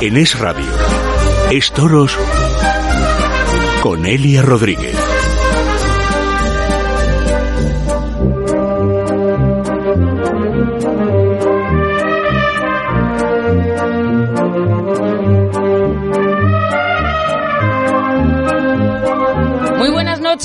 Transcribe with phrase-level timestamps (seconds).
[0.00, 0.64] En Es Radio,
[1.50, 2.16] Es Toros
[3.82, 5.07] con Elia Rodríguez.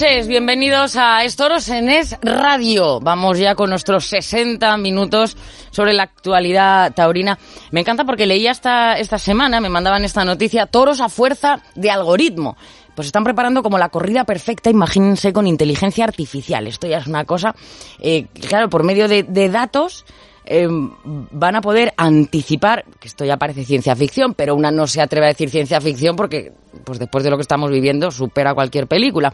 [0.04, 3.00] Noches, bienvenidos a Estoros en Es Radio.
[3.00, 5.38] Vamos ya con nuestros 60 minutos
[5.72, 7.40] sobre la actualidad taurina.
[7.72, 11.90] Me encanta porque leía esta, esta semana, me mandaban esta noticia, toros a fuerza de
[11.90, 12.58] algoritmo.
[12.96, 16.68] Pues están preparando como la corrida perfecta, imagínense, con inteligencia artificial.
[16.68, 17.56] Esto ya es una cosa,
[18.00, 20.04] eh, claro, por medio de, datos
[20.46, 20.68] eh,
[21.32, 25.28] van a poder anticipar, que esto ya parece ciencia ficción, pero una no se atreve
[25.28, 26.52] a decir ciencia ficción porque,
[26.84, 29.32] pues después de lo que estamos viviendo, supera cualquier película.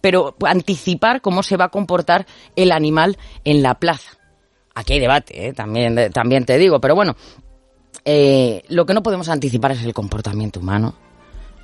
[0.00, 4.18] Pero anticipar cómo se va a comportar el animal en la plaza.
[4.74, 5.52] Aquí hay debate, ¿eh?
[5.52, 7.16] también, también te digo, pero bueno,
[8.04, 10.94] eh, lo que no podemos anticipar es el comportamiento humano.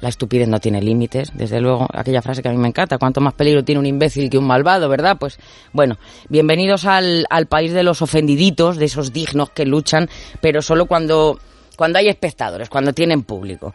[0.00, 3.22] La estupidez no tiene límites, desde luego, aquella frase que a mí me encanta, cuánto
[3.22, 5.16] más peligro tiene un imbécil que un malvado, ¿verdad?
[5.18, 5.38] Pues
[5.72, 5.96] bueno,
[6.28, 10.10] bienvenidos al, al país de los ofendiditos, de esos dignos que luchan,
[10.42, 11.38] pero solo cuando,
[11.76, 13.72] cuando hay espectadores, cuando tienen público.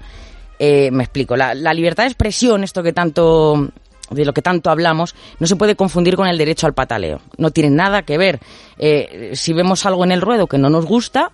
[0.59, 3.71] Eh, me explico, la libertad de expresión, esto que tanto
[4.11, 7.21] de lo que tanto hablamos, no se puede confundir con el derecho al pataleo.
[7.37, 8.39] No tiene nada que ver.
[8.77, 11.31] Eh, si vemos algo en el ruedo que no nos gusta,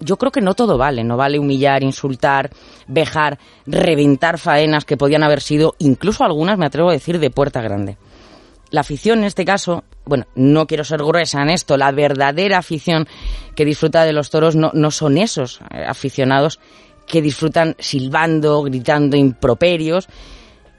[0.00, 1.04] yo creo que no todo vale.
[1.04, 2.50] No vale humillar, insultar,
[2.86, 7.60] vejar, reventar faenas que podían haber sido, incluso algunas, me atrevo a decir, de puerta
[7.60, 7.96] grande.
[8.70, 13.08] La afición en este caso, bueno, no quiero ser gruesa en esto, la verdadera afición
[13.54, 16.60] que disfruta de los toros no, son esos eh, aficionados
[17.06, 20.06] que disfrutan silbando, gritando improperios.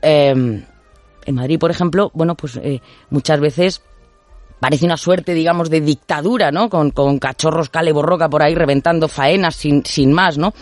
[0.03, 0.63] Eh,
[1.29, 3.83] en Madrid, por ejemplo, bueno, pues eh, muchas veces
[4.59, 6.69] parece una suerte, digamos, de dictadura, ¿no?
[6.69, 10.53] Con, cachorros cale borroca por ahí reventando faenas sin, sin más, ¿no?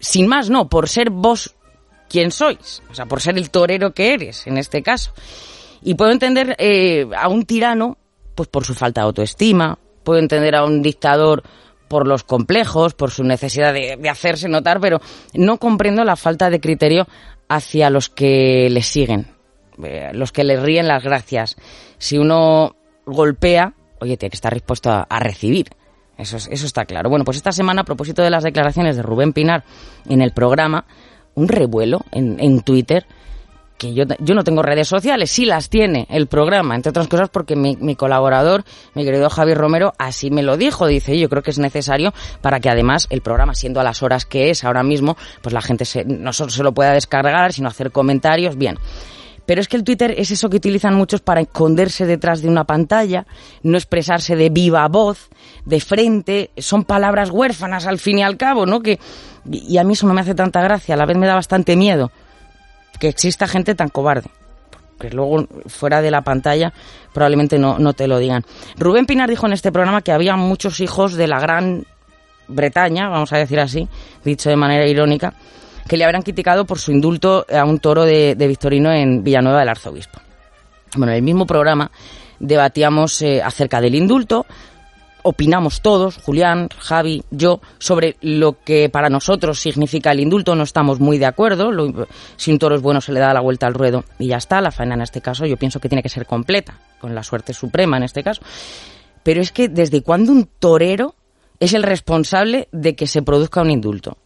[0.00, 1.54] Sin más, no, por ser vos
[2.08, 5.12] quien sois, o sea, por ser el torero que eres, en este caso.
[5.82, 7.96] Y puedo entender eh, a un tirano,
[8.34, 11.44] pues por su falta de autoestima, puedo entender a un dictador
[11.86, 15.00] por los complejos, por su necesidad de hacerse notar, pero
[15.34, 17.06] no comprendo la falta de criterio
[17.48, 19.28] hacia los que le siguen,
[19.84, 21.56] eh, los que le ríen las gracias.
[21.98, 22.74] Si uno
[23.06, 25.68] golpea, oye, tiene que estar dispuesto a, recibir.
[26.18, 27.08] Eso, es- eso está claro.
[27.10, 29.64] Bueno, pues esta semana, a propósito de las declaraciones de Rubén Pinar
[30.08, 30.84] en el programa,
[31.34, 33.06] un revuelo en, en Twitter,
[33.78, 37.30] que yo, yo no tengo redes sociales, sí las tiene el programa, entre otras cosas
[37.30, 38.62] porque mi, mi colaborador,
[38.94, 42.60] mi querido Javier Romero, así me lo dijo, dice, yo creo que es necesario para
[42.60, 45.84] que además el programa, siendo a las horas que es ahora mismo, pues la gente
[45.84, 48.78] se, no solo se lo pueda descargar, sino hacer comentarios, bien.
[49.46, 52.64] Pero es que el Twitter es eso que utilizan muchos para esconderse detrás de una
[52.64, 53.26] pantalla,
[53.62, 55.30] no expresarse de viva voz,
[55.64, 58.80] de frente, son palabras huérfanas al fin y al cabo, ¿no?
[58.80, 58.98] Que,
[59.50, 61.76] y a mí eso no me hace tanta gracia, a la vez me da bastante
[61.76, 62.12] miedo
[63.02, 64.30] que exista gente tan cobarde.
[65.00, 66.72] Que luego, fuera de la pantalla,
[67.12, 68.44] probablemente no, no te lo digan.
[68.78, 71.84] Rubén Pinar dijo en este programa que había muchos hijos de la Gran
[72.46, 73.88] Bretaña, vamos a decir así,
[74.24, 75.34] dicho de manera irónica,
[75.88, 79.68] que le habrán criticado por su indulto a un toro de, Victorino en Villanueva del
[79.68, 80.20] Arzobispo.
[80.96, 81.90] Bueno, en el mismo programa
[82.38, 84.46] debatíamos eh, acerca del indulto,
[85.22, 90.54] opinamos todos, Julián, Javi, yo, sobre lo que para nosotros significa el indulto.
[90.54, 91.70] No estamos muy de acuerdo.
[92.36, 94.60] Si un toro es bueno, se le da la vuelta al ruedo y ya está.
[94.60, 97.54] La faena en este caso yo pienso que tiene que ser completa, con la suerte
[97.54, 98.42] suprema en este caso.
[99.22, 101.14] Pero es que desde cuándo un torero
[101.60, 104.16] es el responsable de que se produzca un indulto.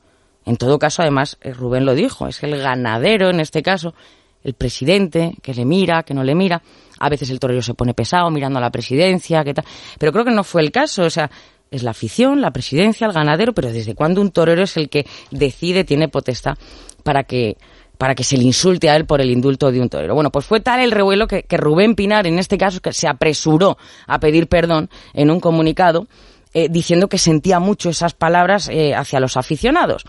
[0.47, 3.95] En todo caso, además, eh, Rubén lo dijo, es el ganadero en este caso,
[4.43, 6.63] el presidente, que le mira, que no le mira.
[6.99, 9.65] A veces el torero se pone pesado mirando a la presidencia, que tal.
[9.99, 11.31] Pero creo que no fue el caso, o sea,
[11.71, 15.05] es la afición, la presidencia, el ganadero, pero ¿desde cuándo un torero es el que
[15.33, 16.57] decide, tiene potestad
[17.03, 17.57] para que
[17.99, 20.15] para que se le insulte a él por el indulto de un torero.
[20.15, 23.09] Bueno, pues fue tal el revuelo que, que Rubén Pinar, en este caso, que se
[23.09, 26.07] apresuró a pedir perdón en un comunicado
[26.53, 30.05] eh, diciendo que sentía mucho esas palabras eh, hacia los aficionados.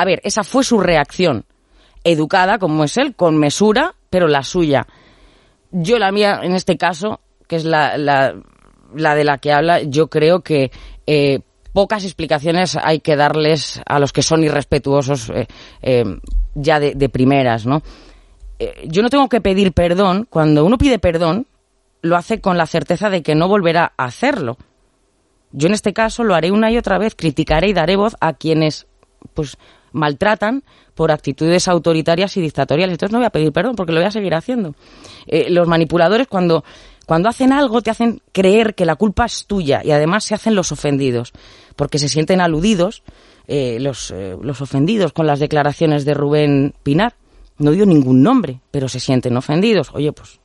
[0.00, 1.44] A ver, esa fue su reacción,
[2.04, 4.86] educada como es él, con mesura, pero la suya.
[5.72, 10.40] Yo la mía, en este caso, que es la, de la que habla, yo creo
[10.40, 10.70] que
[11.06, 11.40] eh,
[11.74, 15.46] pocas explicaciones hay que darles a los que son irrespetuosos eh,
[15.82, 16.04] eh,
[16.54, 17.82] ya de, de primeras, ¿no?
[18.86, 20.26] Yo no tengo que pedir perdón.
[20.30, 21.46] Cuando uno pide perdón,
[22.00, 24.56] lo hace con la certeza de que no volverá a hacerlo.
[25.52, 28.32] Yo en este caso lo haré una y otra vez, criticaré y daré voz a
[28.32, 28.86] quienes
[29.34, 29.56] pues
[29.92, 30.62] maltratan
[30.94, 32.94] por actitudes autoritarias y dictatoriales.
[32.94, 34.74] Entonces no voy a pedir perdón porque lo voy a seguir haciendo.
[35.26, 36.64] Eh, los manipuladores cuando
[37.06, 40.54] Cuando hacen algo te hacen creer que la culpa es tuya y además se hacen
[40.54, 41.32] los ofendidos,
[41.74, 43.02] porque se sienten aludidos
[43.48, 47.14] eh, los, eh, los ofendidos con las declaraciones de Rubén Pinar.
[47.58, 49.90] No dio ningún nombre, pero se sienten ofendidos.
[49.92, 50.38] Oye, pues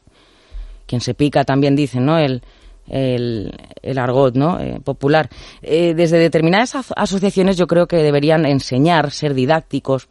[0.87, 2.17] quien se pica también dicen, ¿no?
[2.17, 2.41] El,
[2.87, 3.51] el,
[3.81, 4.59] el argot ¿no?
[4.59, 5.29] Eh, popular.
[5.61, 10.07] desde determinadas asociaciones yo creo que deberían enseñar, ser didácticos,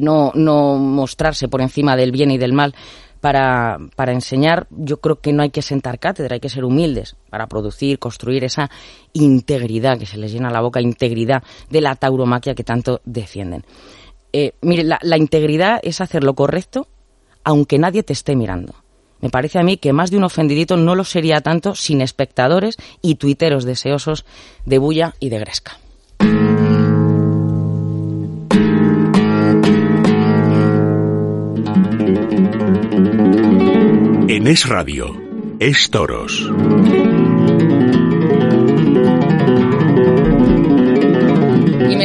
[0.00, 2.74] no, no mostrarse por encima del bien y del mal,
[3.20, 7.16] para, para enseñar, yo creo que no hay que sentar cátedra, hay que ser humildes
[7.30, 8.70] para producir, construir esa
[9.12, 13.64] integridad, que se les llena la boca, integridad de la tauromaquia que tanto defienden.
[14.32, 16.86] Eh, mire, la integridad es hacer lo correcto
[17.44, 18.74] aunque nadie te esté mirando.
[19.20, 22.76] Me parece a mí que más de un ofendidito no lo sería tanto sin espectadores
[23.02, 24.24] y tuiteros deseosos
[24.64, 25.78] de bulla y de gresca.
[34.28, 35.16] En Es Radio,
[35.58, 36.48] Es Toros.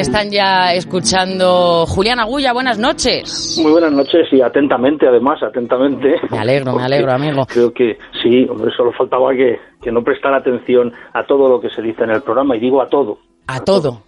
[0.03, 3.57] Están ya escuchando Julián Agulla, buenas noches.
[3.61, 6.15] Muy buenas noches y atentamente, además, atentamente.
[6.29, 7.45] Me alegro, me alegro, amigo.
[7.45, 11.69] Creo que sí, hombre, solo faltaba que, que no prestar atención a todo lo que
[11.69, 13.17] se dice en el programa, y digo a todo,
[13.47, 14.01] a todo.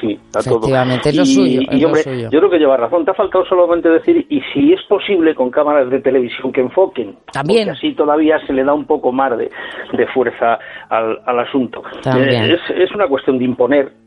[0.00, 1.60] Sí, a Efectivamente, es lo suyo.
[1.70, 3.04] Y, hombre, yo creo que lleva razón.
[3.04, 7.16] Te ha faltado solamente decir, y si es posible con cámaras de televisión que enfoquen.
[7.32, 7.68] También.
[7.68, 9.50] Porque así todavía se le da un poco más de,
[9.92, 10.58] de fuerza
[10.88, 11.82] al, al asunto.
[12.02, 12.44] También.
[12.44, 14.01] Eh, es, es una cuestión de imponer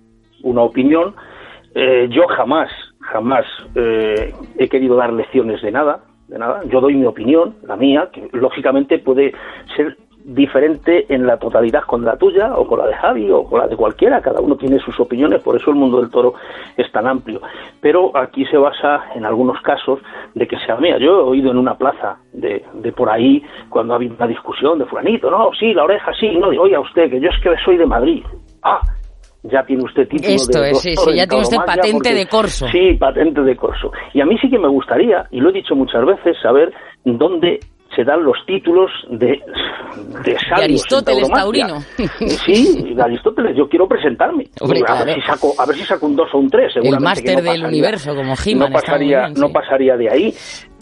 [0.45, 1.15] una opinión.
[1.73, 2.69] Eh, yo jamás,
[3.01, 3.45] jamás
[3.75, 5.99] eh, he querido dar lecciones de nada,
[6.29, 6.61] de nada.
[6.69, 9.33] Yo doy mi opinión, la mía, que lógicamente puede
[9.75, 13.59] ser diferente en la totalidad con la tuya o con la de Javi o con
[13.59, 16.33] la de cualquiera, cada uno tiene sus opiniones, por eso el mundo del toro
[16.75, 17.41] es tan amplio.
[17.79, 19.99] Pero aquí se basa en algunos casos
[20.33, 20.97] de que sea mía.
[20.97, 24.79] Yo he oído en una plaza de, de por ahí cuando ha habido una discusión
[24.79, 27.77] de fulanito, no, sí, la oreja sí, no, oiga usted que yo es que soy
[27.77, 28.23] de Madrid.
[28.63, 28.81] Ah,
[29.51, 32.27] ya tiene usted título Esto de es, sí, sí, ya tiene usted patente porque, de
[32.27, 32.67] corso.
[32.67, 33.91] Sí, patente de corso.
[34.13, 37.59] Y a mí sí que me gustaría, y lo he dicho muchas veces, saber dónde
[37.95, 41.79] se dan los títulos de, de sabios De Aristóteles Taurino.
[42.45, 43.55] Sí, de Aristóteles.
[43.55, 44.45] Yo quiero presentarme.
[44.59, 45.05] Hombre, a, claro.
[45.05, 46.73] ver si saco, a ver si saco un 2 o un 3.
[46.83, 48.69] El máster no del universo, como He-Man.
[48.69, 49.53] No pasaría, bien, no sí.
[49.53, 50.33] pasaría de ahí.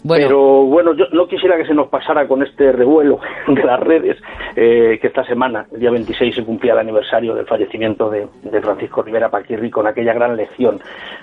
[0.04, 0.26] Bueno.
[0.26, 4.18] Pero bueno, yo no quisiera que se nos pasara con este revuelo de las redes,
[4.54, 8.60] eh, que esta semana, el día 26, se cumplía el aniversario del fallecimiento de, de
[8.60, 10.78] Francisco Rivera Paquirri con aquella gran lección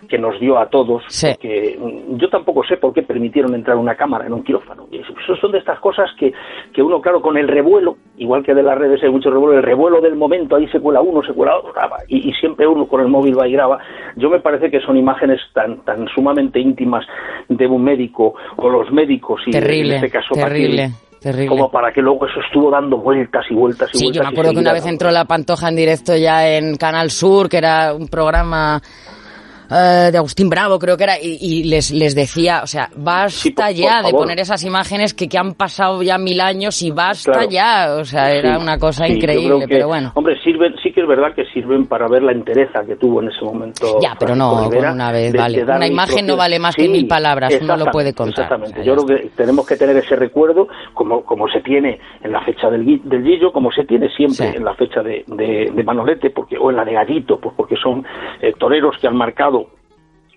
[0.10, 1.04] que nos dio a todos.
[1.10, 1.28] Sí.
[1.32, 4.88] Porque mm, yo tampoco sé por qué permitieron entrar una cámara en un quirófano.
[4.92, 6.34] Eso son de estas cosas que,
[6.74, 9.64] que uno, claro, con el revuelo, igual que de las redes hay mucho revuelo, el
[9.64, 11.72] revuelo del momento, ahí se cuela uno, se cuela otro,
[12.08, 13.78] y, y siempre uno con el móvil va y graba.
[14.16, 17.06] Yo me parece que son imágenes tan, tan sumamente íntimas
[17.48, 18.34] de un médico
[18.72, 21.48] los médicos y Terrible, en este caso terrible, terrible.
[21.48, 24.18] como para que luego eso estuvo dando vueltas y vueltas y Sí, vueltas.
[24.24, 27.50] yo me acuerdo que una vez entró la Pantoja en directo ya en Canal Sur,
[27.50, 28.82] que era un programa
[29.72, 33.30] eh, de Agustín Bravo, creo que era, y, y les, les decía, o sea, basta
[33.30, 36.82] Sí, por- por ya de poner esas imágenes que, que han pasado ya mil años
[36.82, 37.50] y basta Claro.
[37.50, 40.12] ya, o sea, era Sí, una cosa sí, increíble, que, pero bueno.
[40.16, 43.30] Hombre, sirven, sí que es verdad que sirven para ver la entereza que tuvo en
[43.30, 44.00] ese momento.
[44.02, 45.66] Ya, pero no, con una vez, de- vale.
[45.66, 48.84] de Una imagen no vale más que mil palabras, uno lo puede contar, Exactamente, o
[48.84, 52.42] sea, yo creo que tenemos que tener ese recuerdo como, como se tiene en la
[52.44, 56.30] fecha del, del Guillo, como se tiene siempre en la fecha de, de, de Manolete,
[56.32, 58.06] porque, o en la de Gallito, pues porque son
[58.42, 59.61] eh, toreros que han marcado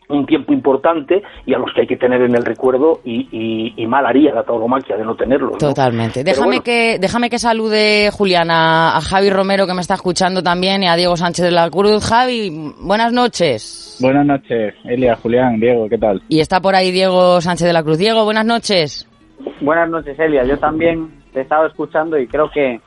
[0.09, 3.75] un tiempo importante y a los que hay que tener en el recuerdo y, y,
[3.77, 5.53] y mal haría la tauromaquia de no tenerlos.
[5.53, 5.59] ¿no?
[5.59, 6.25] Totalmente.
[6.25, 6.63] Déjame bueno.
[6.63, 10.89] que déjame que salude Julián a, a Javi Romero que me está escuchando también y
[10.89, 12.05] a Diego Sánchez de la Cruz.
[12.05, 13.99] Javi, buenas noches.
[14.01, 16.21] Buenas noches, Elia, Julián, Diego, ¿qué tal?
[16.29, 17.99] Y está por ahí Diego Sánchez de la Cruz.
[17.99, 19.09] Diego, buenas noches.
[19.61, 20.45] Buenas noches, Elia.
[20.45, 22.81] Yo también te he estado escuchando y creo que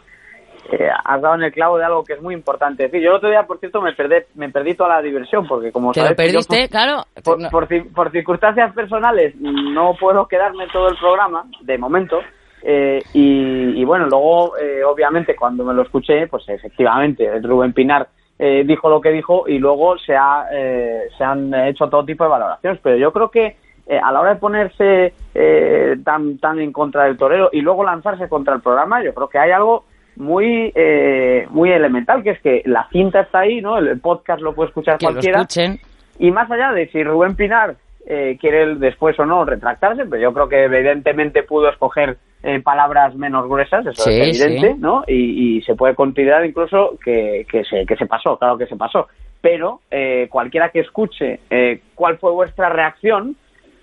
[0.72, 3.02] eh, has dado en el clavo de algo que es muy importante decir.
[3.02, 5.92] Yo el otro día, por cierto, me perdí, me perdí toda la diversión porque como
[5.92, 7.04] Te lo sabes, yo perdiste, claro.
[7.24, 12.20] por, No- por, cir- por circunstancias personales no puedo quedarme todo el programa, de momento.
[12.64, 18.08] Eh, y, y bueno, luego, eh, obviamente, cuando me lo escuché, pues efectivamente, Rubén Pinar
[18.40, 22.24] eh, dijo lo que dijo y luego se, ha, eh, se han hecho todo tipo
[22.24, 22.80] de valoraciones.
[22.84, 23.56] Pero yo creo que
[23.88, 27.84] eh, a la hora de ponerse eh, tan, tan en contra del torero y luego
[27.84, 29.86] lanzarse contra el programa, yo creo que hay algo
[30.18, 33.78] muy eh, muy elemental, que es que la cinta está ahí, ¿no?
[33.78, 35.42] El, podcast lo puede escuchar que lo cualquiera.
[35.42, 35.80] escuchen.
[36.20, 37.76] Y más allá de si Rubén Pinar
[38.08, 43.16] eh, quiere después o no retractarse, pero yo creo que evidentemente pudo escoger eh, palabras
[43.16, 44.80] menos gruesas, eso Sí, es evidente, sí.
[44.80, 45.04] ¿no?
[45.08, 48.76] Y, y se puede considerar incluso que, que, se, que se pasó, claro que se
[48.76, 49.08] pasó.
[49.42, 53.36] Pero eh, cualquiera que escuche eh, cuál fue vuestra reacción,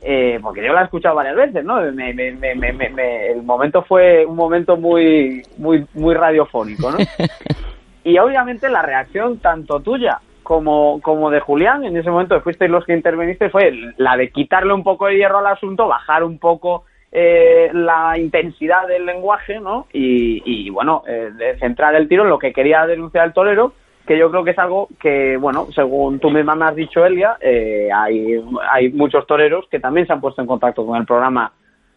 [0.07, 1.81] eh, porque yo la he escuchado varias veces, ¿no?
[1.93, 6.99] Me, me, me, me, el momento fue un momento muy, muy, muy radiofónico, ¿no?
[8.05, 12.71] y obviamente la reacción tanto tuya como, como de Julián, en ese momento que fuisteis
[12.71, 16.39] los que interveniste, fue la de quitarle un poco de hierro al asunto, bajar un
[16.39, 19.87] poco eh, la intensidad del lenguaje, ¿no?
[19.91, 23.73] Y, y bueno, eh, de centrar el tiro en lo que quería denunciar el torero,
[24.07, 27.37] que yo creo que es algo que, bueno, según tú misma me has dicho, Elia,
[27.41, 31.53] eh, hay, hay muchos toreros que también se han puesto en contacto con el programa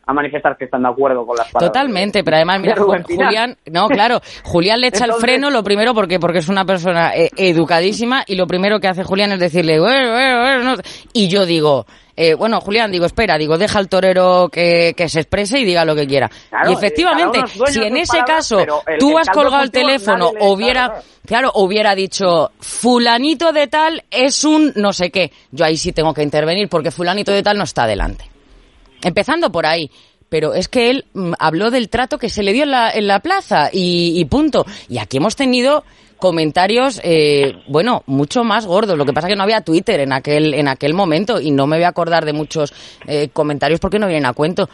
[0.07, 1.73] a manifestar que están de acuerdo con las palabras.
[1.73, 6.17] Totalmente, pero además, mira, Julián, no, claro, Julián le echa el freno, lo primero porque
[6.19, 10.11] porque es una persona eh, educadísima y lo primero que hace Julián es decirle, bueno,
[10.11, 11.85] bueno, bueno, y yo digo,
[12.15, 15.83] eh, bueno, Julián, digo, espera, digo, deja al torero que, que se exprese y diga
[15.83, 16.31] lo que quiera.
[16.67, 18.65] y efectivamente, si en ese caso
[18.97, 24.71] tú has colgado el teléfono o hubiera, claro, hubiera dicho, fulanito de tal es un
[24.77, 27.83] no sé qué, yo ahí sí tengo que intervenir porque fulanito de tal no está
[27.83, 28.36] adelante.
[29.03, 29.89] Empezando por ahí.
[30.29, 33.07] Pero es que él mm, habló del trato que se le dio en la, en
[33.07, 34.65] la plaza y, punto.
[34.89, 35.83] Y aquí hemos tenido
[36.17, 38.97] comentarios, eh, bueno, mucho más gordos.
[38.97, 41.67] Lo que pasa es que no había Twitter en aquel, en aquel momento y no
[41.67, 42.73] me voy a acordar de muchos
[43.07, 44.67] eh, comentarios porque no vienen a cuento.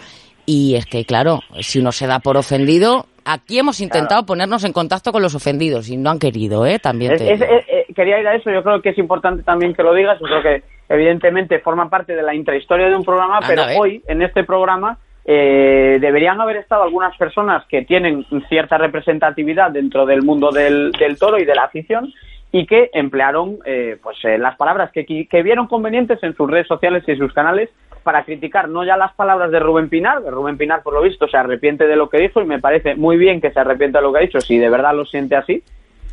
[0.45, 4.73] Y es que, claro, si uno se da por ofendido, aquí hemos intentado ponernos en
[4.73, 6.79] contacto con los ofendidos y no han querido, ¿eh?
[6.79, 10.19] También eh, quería ir a eso, yo creo que es importante también que lo digas,
[10.19, 14.21] yo creo que evidentemente forma parte de la intrahistoria de un programa, pero hoy en
[14.21, 20.51] este programa eh, deberían haber estado algunas personas que tienen cierta representatividad dentro del mundo
[20.51, 22.13] del, toro y de la afición
[22.51, 26.67] y que emplearon eh, pues eh, las palabras que, que, vieron convenientes en sus redes
[26.67, 27.71] sociales y sus canales
[28.03, 31.27] para criticar no ya las palabras de Rubén Pinar, que Rubén Pinar por lo visto
[31.27, 34.03] se arrepiente de lo que dijo y me parece muy bien que se arrepienta de
[34.03, 35.63] lo que ha dicho si de verdad lo siente así,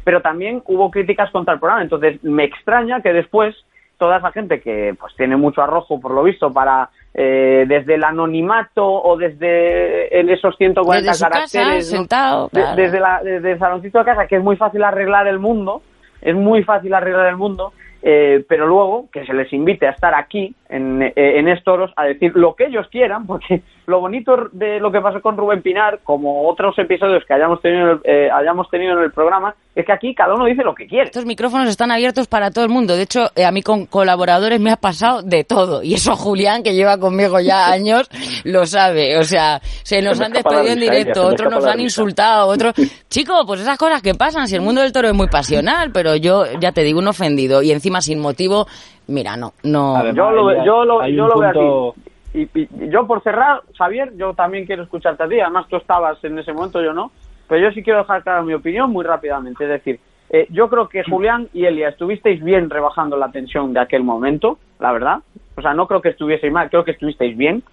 [0.04, 3.54] pero también hubo críticas contra el programa, entonces me extraña que después
[4.00, 8.02] toda esa gente que pues tiene mucho arrojo por lo visto para eh, desde el
[8.02, 14.26] anonimato o desde en esos 140 caracteres sentado, desde, la, desde el saloncito de casa
[14.26, 15.82] que es muy fácil arreglar el mundo
[16.22, 20.14] es muy fácil arreglar el mundo eh, pero luego que se les invite a estar
[20.14, 24.80] aquí en, eh, en Estoros a decir lo que ellos quieran, porque lo bonito de
[24.80, 28.96] lo que pasó con Rubén Pinar, como otros episodios que hayamos tenido, eh, hayamos tenido
[28.96, 31.06] en el programa, es que aquí cada uno dice lo que quiere.
[31.06, 32.96] Estos micrófonos están abiertos para todo el mundo.
[32.96, 35.82] De hecho, a mí con colaboradores me ha pasado de todo.
[35.82, 38.08] Y eso Julián, que lleva conmigo ya años,
[38.44, 39.18] lo sabe.
[39.18, 42.74] O sea, se nos han despedido en directo, otros nos han insultado, otros...
[43.10, 44.46] Chico, pues esas cosas que pasan.
[44.46, 47.60] Si el mundo del toro es muy pasional, pero yo, ya te digo, un ofendido.
[47.60, 48.66] Y encima sin motivo,
[49.08, 50.12] mira, no, no.
[50.12, 52.00] yo lo, yo lo, yo lo veo así.
[52.32, 52.48] Y,
[52.88, 55.40] yo por cerrar, Javier, yo también quiero escucharte a ti.
[55.40, 57.10] Además, tú estabas en ese momento, yo no.
[57.48, 59.64] Pero yo sí quiero dejar clara mi opinión muy rápidamente.
[59.64, 59.98] Es decir,
[60.30, 64.58] eh, yo creo que Julián y Elia estuvisteis bien rebajando la tensión de aquel momento,
[64.78, 65.18] la verdad.
[65.56, 67.64] O sea, no creo que estuvieseis mal, creo que estuvisteis bien.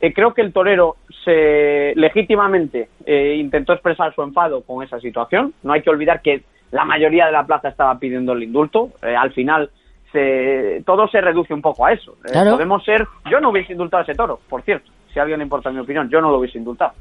[0.00, 5.52] Eh, creo que el torero se legítimamente eh, intentó expresar su enfado con esa situación.
[5.62, 6.42] No hay que olvidar que
[6.76, 8.90] la mayoría de la plaza estaba pidiendo el indulto.
[9.02, 9.70] al final
[10.84, 12.16] todo se reduce un poco a eso.
[12.26, 15.38] Eh, podemos ser, yo no hubiese indultado a ese toro, por cierto, si a alguien
[15.38, 16.92] le importa mi opinión, yo no lo hubiese indultado.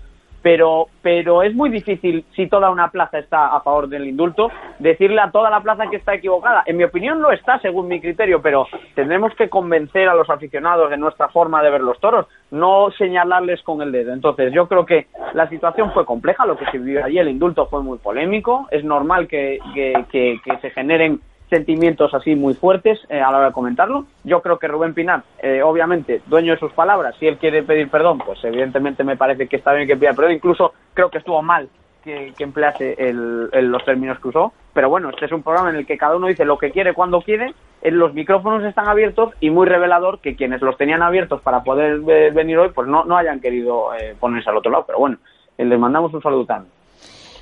[0.45, 5.19] Pero, pero es muy difícil, si toda una plaza está a favor del indulto, decirle
[5.19, 6.61] a toda la plaza que está equivocada.
[6.67, 10.91] En mi opinión lo está, según mi criterio, pero tendremos que convencer a los aficionados
[10.91, 14.13] de nuestra forma de ver los toros, no señalarles con el dedo.
[14.13, 17.65] Entonces, yo creo que la situación fue compleja, lo que se vivió allí, el indulto
[17.65, 23.31] fue muy polémico, es normal que, que se generen sentimientos así muy fuertes eh, a
[23.31, 24.05] la hora de comentarlo.
[24.23, 27.89] Yo creo que Rubén Pinar, eh, obviamente, dueño de sus palabras, si él quiere pedir
[27.89, 30.33] perdón, pues evidentemente me parece que está bien que pida perdón.
[30.33, 31.69] Incluso creo que estuvo mal
[32.03, 34.53] que, emplease los términos que usó.
[34.73, 36.93] Pero bueno, este es un programa en el que cada uno dice lo que quiere
[36.93, 37.53] cuando quiere.
[37.83, 42.31] los micrófonos están abiertos y muy revelador que quienes los tenían abiertos para poder eh,
[42.31, 44.85] venir hoy, pues no, no hayan querido ponerse al otro lado.
[44.85, 45.17] Pero bueno,
[45.57, 46.71] les mandamos un saludo también.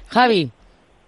[0.10, 0.52] Javi,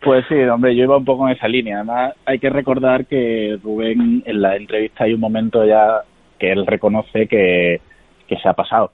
[0.05, 1.77] pues sí, hombre, yo iba un poco en esa línea.
[1.77, 6.03] Además, hay que recordar que Rubén en la entrevista hay un momento ya
[6.37, 7.81] que él reconoce que,
[8.29, 8.91] se ha pasado.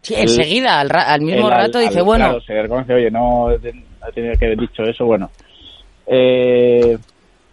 [0.00, 2.24] Sí, enseguida, al, mismo rato, dice, bueno...
[2.24, 5.30] Claro, se reconoce, oye, no ha tenido que haber dicho eso, bueno.
[6.06, 6.96] Eh,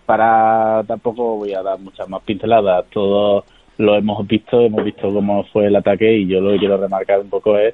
[0.05, 3.43] para tampoco voy a dar muchas más pinceladas, todos
[3.77, 7.19] lo hemos visto, hemos visto cómo fue el ataque y yo lo que quiero remarcar
[7.19, 7.73] un poco es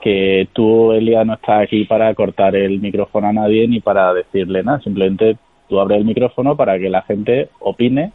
[0.00, 4.62] que tú, Elia, no estás aquí para cortar el micrófono a nadie ni para decirle
[4.62, 5.36] nada, simplemente
[5.68, 8.12] tú abres el micrófono para que la gente opine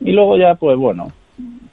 [0.00, 1.12] y luego ya, pues bueno,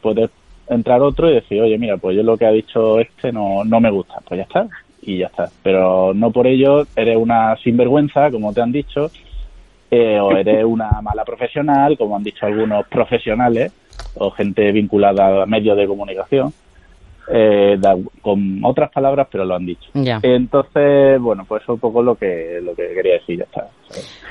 [0.02, 0.30] puedes
[0.70, 3.80] entrar otro y decir, oye, mira, pues yo lo que ha dicho este no, no
[3.80, 4.68] me gusta, pues ya está,
[5.02, 5.50] y ya está.
[5.64, 9.12] Pero no por ello eres una sinvergüenza, como te han dicho,
[9.90, 13.74] eh, o eres una mala profesional, como han dicho algunos profesionales
[14.16, 16.54] o gente vinculada a medios de comunicación
[17.34, 17.80] eh,
[18.22, 19.90] con otras palabras, pero lo han dicho.
[19.94, 23.68] Entonces, bueno, pues eso es un poco lo que, lo que quería decir, ya está.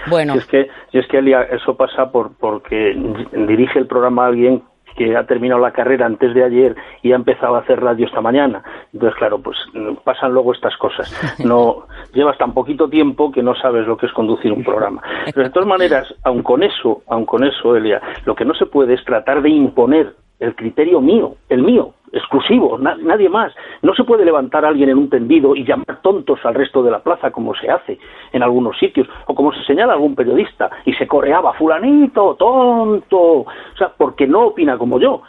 [0.09, 0.35] Bueno.
[0.35, 2.95] es que, es que eso pasa por porque
[3.33, 4.63] dirige el programa alguien
[4.97, 8.21] que ha terminado la carrera antes de ayer y ha empezado a hacer radio esta
[8.21, 8.63] mañana.
[8.93, 9.57] Entonces, claro, pues
[10.05, 11.11] pasan luego estas cosas.
[11.43, 15.03] No llevas tan poquito tiempo que no sabes lo que es conducir un programa.
[15.27, 18.67] Pero de todas maneras, aun con eso, aun con eso, Elia, lo que no se
[18.67, 23.53] puede es tratar de imponer el criterio mío, el mío, exclusivo, nadie más.
[23.83, 27.01] No se puede levantar alguien en un tendido y llamar tontos al resto de la
[27.01, 27.99] plaza como se hace
[28.33, 33.47] en algunos sitios o como se señala algún periodista y se correaba fulanito, tonto, o
[33.77, 35.23] sea, porque no opina como yo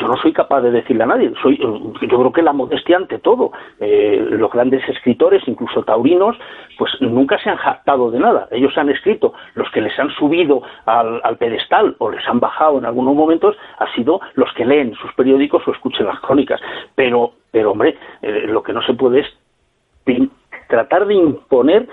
[0.00, 1.32] yo no soy capaz de decirle a nadie.
[1.42, 3.52] Soy, yo creo que la modestia ante todo.
[3.80, 6.36] Eh, los grandes escritores, incluso taurinos,
[6.78, 8.48] pues nunca se han jactado de nada.
[8.50, 12.84] Ellos han escrito, los que les han subido al, pedestal o les han bajado en
[12.84, 16.60] algunos momentos, ha sido los que leen sus periódicos o escuchen las crónicas.
[16.94, 19.26] Pero, pero hombre, eh, lo que no se puede es
[20.68, 21.88] tratar de imponer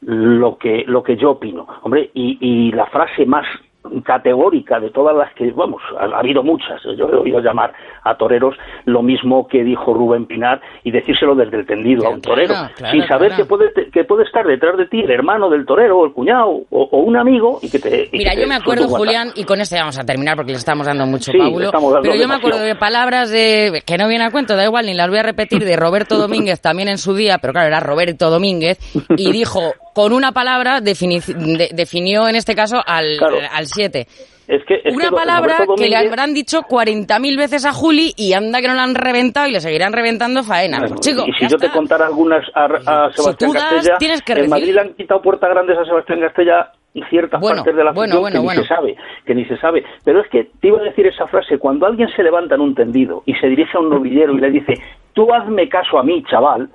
[0.00, 3.46] lo que lo que yo opino hombre y, y la frase más
[4.04, 7.72] categórica de todas las que, vamos, ha, habido muchas, yo he oído llamar
[8.02, 12.20] a toreros lo mismo que dijo Rubén Pinar y decírselo desde el tendido a un
[12.20, 12.54] torero,
[12.90, 16.06] sin saber que, puede, que puede estar detrás de ti el hermano del torero, o
[16.06, 18.08] el cuñado, o, un amigo y que te...
[18.12, 21.06] Mira, yo me acuerdo, Julián, y con este vamos a terminar porque le estamos dando
[21.06, 24.64] mucho sí, pero yo me acuerdo de palabras de, que no viene a cuento, da
[24.64, 27.68] igual, ni las voy a repetir, de Roberto Domínguez también en su día, pero claro,
[27.68, 28.78] era Roberto Domínguez,
[29.16, 29.60] y dijo,
[29.94, 33.18] con una palabra definió en este caso al,
[33.50, 34.06] al 7.
[34.46, 38.68] Es que, una palabra que le habrán dicho 40.000 veces a Juli y anda que
[38.68, 40.84] no la han reventado y le seguirán reventando faena.
[40.86, 45.48] y si yo te contara algunas a, Sebastián Castella, en Madrid le han quitado puertas
[45.48, 46.72] grandes a Sebastián Castella
[47.08, 49.84] ciertas partes de la bueno, que ni se sabe, que ni se sabe.
[50.04, 52.74] Pero es que te iba a decir esa frase, cuando alguien se levanta en un
[52.74, 54.74] tendido y se dirige a un novillero y le dice,
[55.12, 56.68] tú hazme caso a mí, chaval,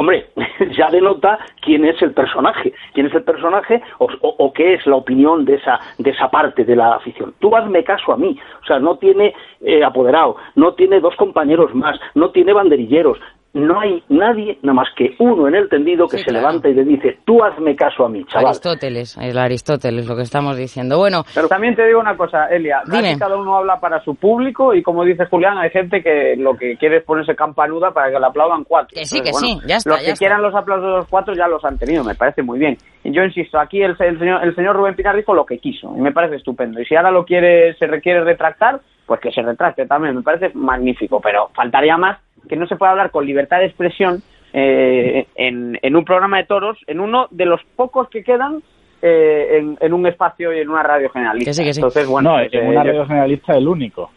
[0.00, 0.26] hombre,
[0.76, 5.44] ya denota quién es el personaje, quién es el personaje o, qué es la opinión
[5.44, 7.34] de esa, de esa parte de la afición.
[7.38, 11.74] Tú hazme caso a mí, o sea, no tiene eh, apoderado, no tiene dos compañeros
[11.74, 13.18] más, no tiene banderilleros,
[13.52, 16.84] no hay nadie, nada más que uno en el tendido que se levanta y le
[16.84, 18.46] dice, tú hazme caso a mí, chaval.
[18.46, 20.98] Aristóteles, el Aristóteles, lo que estamos diciendo.
[20.98, 21.24] Bueno.
[21.34, 22.82] Pero también te digo una cosa, Elia,
[23.18, 26.76] cada uno habla para su público y como dice Julián, hay gente que lo que
[26.76, 28.94] quiere es ponerse campanuda para que le aplaudan cuatro.
[28.94, 29.90] Que sí, que sí, ya está.
[29.90, 32.58] Los que quieran los aplausos de los cuatro ya los han tenido, me parece muy
[32.58, 32.76] bien.
[33.02, 36.00] Y yo insisto, aquí el, señor, el señor Rubén Pinar dijo lo que quiso y
[36.00, 36.80] me parece estupendo.
[36.80, 40.52] Y si ahora lo quiere, se requiere retractar, pues que se retracte también, me parece
[40.54, 44.22] magnífico, pero faltaría más que no se puede hablar con libertad de expresión
[44.52, 48.62] eh, en, un programa de toros, en uno de los pocos que quedan
[49.00, 51.62] eh, en, un espacio y en una radio generalista.
[51.62, 54.10] Entonces, bueno, no, pues, en una eh, radio generalista el único.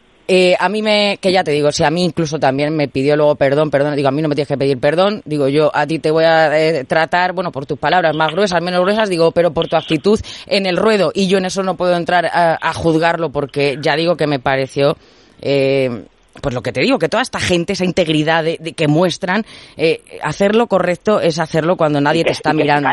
[0.60, 3.36] a mí me, que ya te digo, si a mí incluso también me pidió luego
[3.36, 6.00] perdón, perdón, digo, a mí no me tienes que pedir perdón, digo, yo a ti
[6.00, 9.68] te voy a tratar, bueno, por tus palabras más gruesas, menos gruesas, digo, pero por
[9.68, 13.78] tu actitud en el ruedo, y yo en eso no puedo entrar a, juzgarlo porque
[13.80, 14.96] ya digo que me pareció
[15.42, 16.06] eh,
[16.42, 19.46] pues lo que te digo, que toda esta gente, esa integridad de, que muestran,
[19.78, 22.90] eh, hacerlo correcto es hacerlo cuando nadie te está mirando.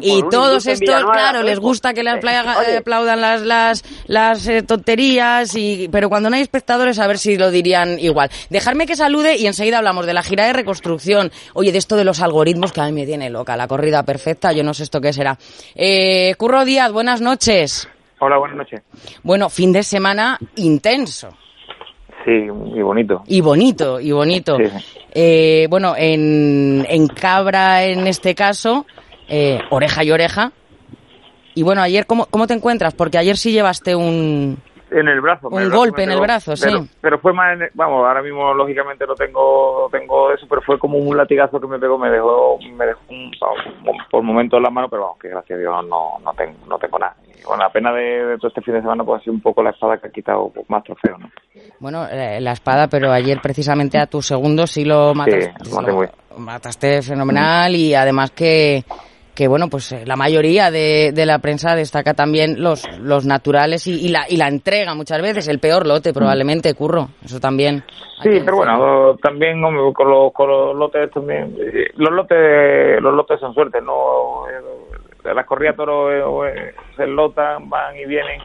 [0.00, 2.14] y todos estos, claro, les gusta que les
[2.78, 7.36] aplaudan las, las, las eh, tonterías, y, pero cuando no hay espectadores, a ver si
[7.36, 8.30] lo dirían igual.
[8.48, 11.30] Dejarme que salude y enseguida hablamos de la gira de reconstrucción.
[11.54, 14.52] Oye, de esto de los algoritmos que a mí me tiene loca, la corrida perfecta,
[14.52, 15.38] yo no sé esto qué será.
[15.74, 17.88] Eh, Curro Díaz, buenas noches.
[18.20, 18.82] Hola, buenas noches.
[19.22, 21.36] Bueno, fin de semana intenso.
[22.24, 22.32] Sí,
[22.74, 23.22] y bonito.
[23.26, 24.58] Y bonito, y bonito.
[25.12, 28.86] Eh, bueno, en, en Cabra, en este caso,
[29.28, 30.52] eh, oreja y oreja.
[31.54, 32.94] Y bueno, ayer, ¿cómo, ¿cómo te encuentras?
[32.94, 34.58] Porque ayer sí llevaste un,
[34.90, 35.48] en el brazo.
[35.48, 36.70] Un golpe en el brazo, sí.
[37.00, 41.16] Pero, fue más, vamos, ahora mismo lógicamente lo tengo, tengo eso, pero fue como un
[41.16, 43.30] latigazo que me pegó, me dejó, me dejó un,
[44.10, 46.78] por momentos en la mano, pero vamos, que gracias a Dios no, no tengo, no
[46.78, 47.16] tengo nada.
[47.24, 49.62] Y bueno, la pena de, todo este fin de semana pues ha sido un poco
[49.62, 51.30] la espada que ha quitado más trofeo, ¿no?
[51.78, 55.54] Bueno, eh, la espada, pero ayer precisamente a tu segundo sí lo mataste.
[55.62, 58.84] Sí, lo mataste fenomenal y además que
[59.34, 63.86] que bueno, pues eh, la mayoría de, de, la prensa destaca también los, los naturales
[63.86, 67.84] y, la, y la entrega muchas veces, el peor lote probablemente, Curro, eso también.
[68.22, 73.40] Sí, pero bueno, también con, los, con los lotes también, eh, los lotes, los lotes
[73.40, 74.46] son suerte, ¿no?
[74.48, 76.10] Eh, las corridas toros
[76.96, 78.40] se lotan, van y vienen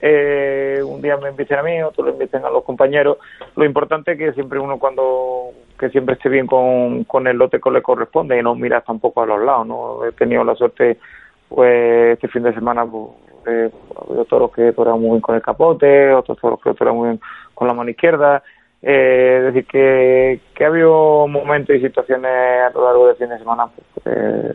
[0.00, 3.18] eh, un día me inviten a mí, otro lo inviten a los compañeros.
[3.56, 7.60] Lo importante es que siempre uno cuando que siempre esté bien con, con el lote
[7.60, 10.04] que le corresponde y no miras tampoco a los lados, ¿no?
[10.06, 10.98] He tenido la suerte,
[11.48, 13.10] pues, este fin de semana, pues,
[13.46, 13.70] eh,
[14.28, 17.20] toros que torean muy bien con el capote, otros toros que torean muy bien
[17.54, 18.42] con la mano izquierda,
[18.82, 23.28] Eh, es decir, que, que ha habido momentos y situaciones a lo largo del fin
[23.30, 24.54] de semana pues, eh,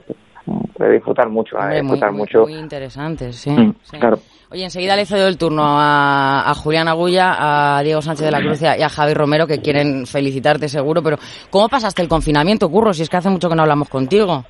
[0.78, 2.42] de disfrutar mucho, Hombre, muy, disfrutar muy- mucho.
[2.44, 3.98] muy interesantes, sí, Mm, sí.
[4.00, 4.18] claro.
[4.52, 8.42] Oye, enseguida le cedo el turno a, a Julián Agulla, a Diego Sánchez de la
[8.42, 11.16] Cruz y a Javi Romero, que quieren felicitarte seguro, pero
[11.50, 12.92] ¿cómo pasaste el confinamiento, Curro?
[12.92, 14.44] Si es que hace mucho que no hablamos contigo.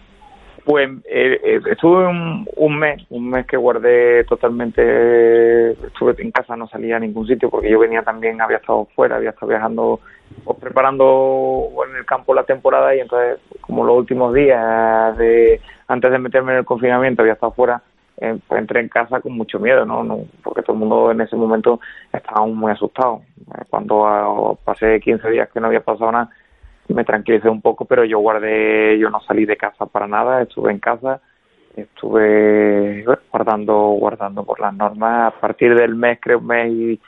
[0.66, 6.56] Pues eh, eh, estuve un, un mes, un mes que guardé totalmente, estuve en casa,
[6.56, 10.00] no salía a ningún sitio porque yo venía también, había estado fuera, había estado viajando,
[10.44, 16.12] pues, preparando en el campo la temporada y entonces como los últimos días de antes
[16.12, 17.84] de meterme en el confinamiento había estado fuera,
[18.22, 20.04] entré en casa con mucho miedo, ¿no?
[20.04, 21.80] No, Porque todo el mundo en ese momento
[22.14, 23.22] estaba muy asustado.
[23.40, 26.30] Eh, Cuando ah, pasé 15 días que no había pasado nada,
[26.88, 30.72] me tranquilicé un poco, pero yo guardé, yo no salí de casa para nada, estuve
[30.72, 31.22] en casa,
[31.76, 35.34] estuve guardando, guardando por las normas.
[35.34, 37.02] A partir del mes, creo, mes y,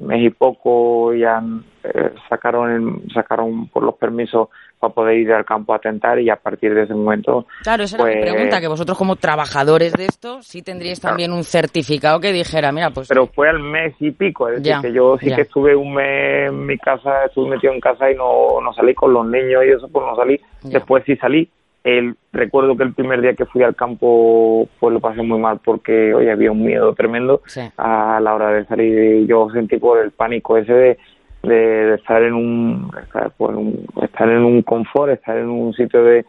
[0.00, 1.42] mes y poco, ya
[1.84, 4.48] eh, sacaron, sacaron por los permisos
[4.80, 7.96] para poder ir al campo a tentar y a partir de ese momento, Claro, esa
[7.96, 12.18] era mi Pues- pregunta, que vosotros como trabajadores de esto, sí tendríais también un certificado
[12.18, 13.06] que dijera, mira, pues...
[13.08, 15.36] pero fue al mes y pico, es decir, Ya, que yo sí ya.
[15.36, 18.94] que estuve un mes en mi casa, estuve metido en casa y no, no salí
[18.94, 20.40] con los niños y eso, pues no salí.
[20.62, 20.78] Ya.
[20.78, 21.48] Después sí salí.
[21.84, 25.60] El, recuerdo que el primer día que fui al campo, pues lo pasé muy mal
[25.64, 27.62] porque, oye, había un miedo tremendo Sí.
[27.78, 29.22] a la hora de salir.
[29.22, 30.98] y Yo sentí por el pánico ese de,
[31.42, 35.72] de, de estar en un, estar, pues, un- estar en un confort, estar en un
[35.72, 36.24] sitio de,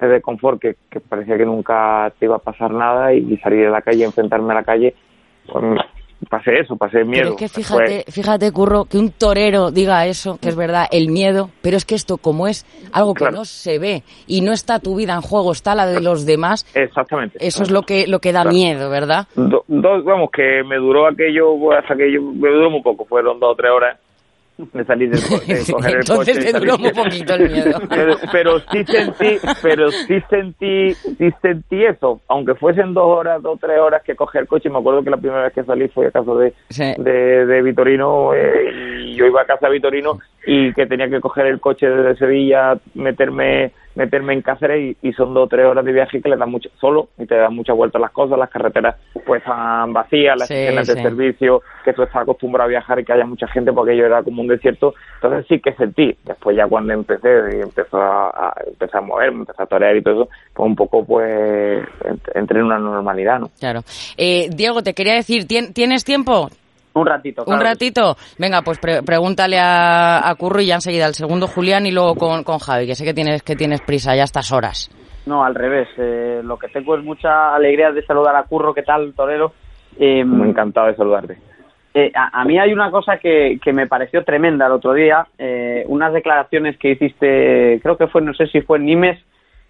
[0.00, 3.70] de confort que, que parecía que nunca te iba a pasar nada y, salir de
[3.70, 4.94] la calle, enfrentarme a la calle,
[5.50, 5.64] pues
[6.28, 7.22] pasé eso, pasé miedo.
[7.22, 11.08] Pero es que fíjate, fíjate, Curro, que un torero diga eso, que es verdad, el
[11.08, 13.38] miedo, pero es que esto como es algo que Claro.
[13.38, 16.66] no se ve y no está tu vida en juego, está la de los demás,
[16.74, 17.38] Exactamente.
[17.40, 18.54] eso es lo que, lo que da Claro.
[18.54, 19.26] miedo, ¿verdad?
[19.34, 23.06] Do- dos, vamos, que me duró aquello, pues, hasta que yo, me duró muy poco,
[23.06, 23.98] fueron dos o tres horas
[24.72, 25.26] de salir del de
[25.72, 27.80] coger el Entonces coche te duró muy poquito el miedo.
[27.88, 33.56] Pero, pero sí sentí, pero sí sentí, sí sentí eso, aunque fuesen dos horas, dos
[33.56, 35.88] o tres horas que cogí el coche, me acuerdo que la primera vez que salí
[35.88, 36.94] fue a casa de, Sí.
[36.98, 38.70] de, de Vitorino, eh,
[39.04, 42.16] y yo iba a casa de Vitorino y que tenía que coger el coche desde
[42.16, 46.28] Sevilla, meterme meterme en Cáceres y, y son dos o tres horas de viaje que
[46.28, 49.92] le dan mucho solo y te dan muchas vueltas las cosas, las carreteras pues están
[49.92, 53.24] vacías, las Sí, estaciones de servicio, que tú estás acostumbrado a viajar y que haya
[53.26, 56.92] mucha gente porque yo era como un desierto, entonces sí que sentí, después ya cuando
[56.92, 60.66] empecé y empezó a, a, empecé a moverme, empecé a torear y todo eso, pues
[60.66, 63.50] un poco pues ent- entré en una normalidad, ¿no?
[63.58, 63.80] Claro.
[64.16, 66.48] Eh, Diego, te quería decir, ¿tien- ¿tienes tiempo?
[66.94, 67.42] Un ratito.
[67.42, 68.16] Un claro ratito.
[68.38, 72.14] Venga, pues pre- pregúntale a, a Curro y ya enseguida el segundo Julián y luego
[72.16, 74.90] con, con Javi, que sé que tienes que tienes prisa ya a estas horas.
[75.26, 75.88] No, al revés.
[75.98, 78.74] eh, lo que tengo es mucha alegría de saludar a Curro.
[78.74, 79.52] ¿Qué tal, Torero?
[79.98, 81.38] Eh, Muy encantado de saludarte.
[81.92, 85.26] Eh, a, a mí hay una cosa que, que me pareció tremenda el otro día,
[85.38, 89.18] eh, unas declaraciones que hiciste, creo que fue, no sé si fue en Nimes,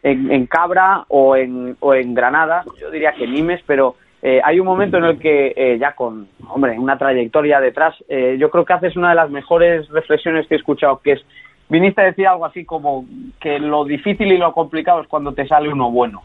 [0.02, 4.60] en, en Cabra o en, o en Granada, yo diría que Nimes, pero eh, hay
[4.60, 8.64] un momento en el que eh, ya con, hombre, una trayectoria detrás, eh, yo creo
[8.64, 11.24] que haces una de las mejores reflexiones que he escuchado, que es,
[11.68, 13.06] viniste a decir algo así como
[13.40, 16.22] que lo difícil y lo complicado es cuando te sale uno bueno.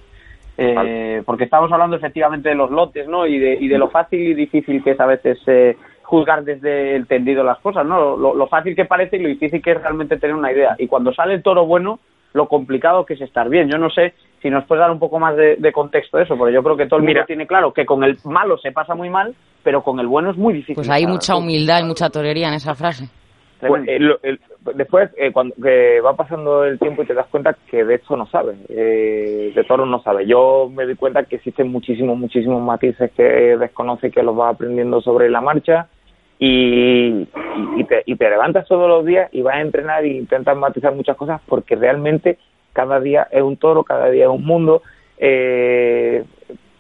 [0.58, 3.28] Eh, porque estamos hablando efectivamente de los lotes, ¿no?
[3.28, 6.96] Y de, y de lo fácil y difícil que es a veces eh, juzgar desde
[6.96, 8.16] el tendido las cosas, ¿no?
[8.16, 10.76] Lo, lo fácil que parece y lo difícil que es realmente tener una idea.
[10.80, 12.00] Y cuando sale el toro bueno,
[12.34, 13.70] lo complicado que es estar bien.
[13.70, 14.14] Yo no sé
[14.46, 16.78] si nos puedes dar un poco más de, de contexto de eso, porque yo creo
[16.78, 17.26] que todo el mundo Mira.
[17.26, 20.38] tiene claro que con el malo se pasa muy mal, pero con el bueno es
[20.38, 20.76] muy difícil.
[20.76, 23.10] Pues hay mucha humildad y mucha torería en esa frase.
[23.60, 24.16] Pues, tremendo.
[24.16, 24.40] eh, el-
[24.76, 28.16] después, eh, cuando que va pasando el tiempo y te das cuenta que de esto
[28.16, 30.28] no sabes, eh, de toros no sabes.
[30.28, 33.24] Yo me doy cuenta que existen muchísimos, muchísimos matices que
[33.58, 35.88] desconoce y que los vas aprendiendo sobre la marcha
[36.38, 37.28] y, y,
[37.78, 40.94] y te, y te levantas todos los días y vas a entrenar e intentas matizar
[40.94, 42.38] muchas cosas porque realmente
[42.76, 44.84] cada día es un toro, cada día es un mundo.
[45.18, 46.24] Eh,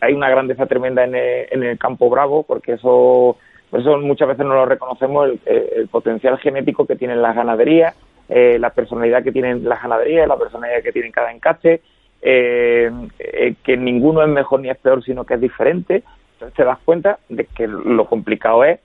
[0.02, 3.38] hay una grandeza tremenda en el, en el campo bravo porque eso
[3.72, 7.96] eso muchas veces no lo reconocemos el, potencial genético que tienen las ganaderías,
[8.30, 11.82] eh, la personalidad que tienen las ganaderías, la personalidad que tienen cada encaste,
[12.22, 16.04] eh, eh, que ninguno es mejor ni es peor, sino que es diferente.
[16.34, 18.80] Entonces te das cuenta de que lo complicado es,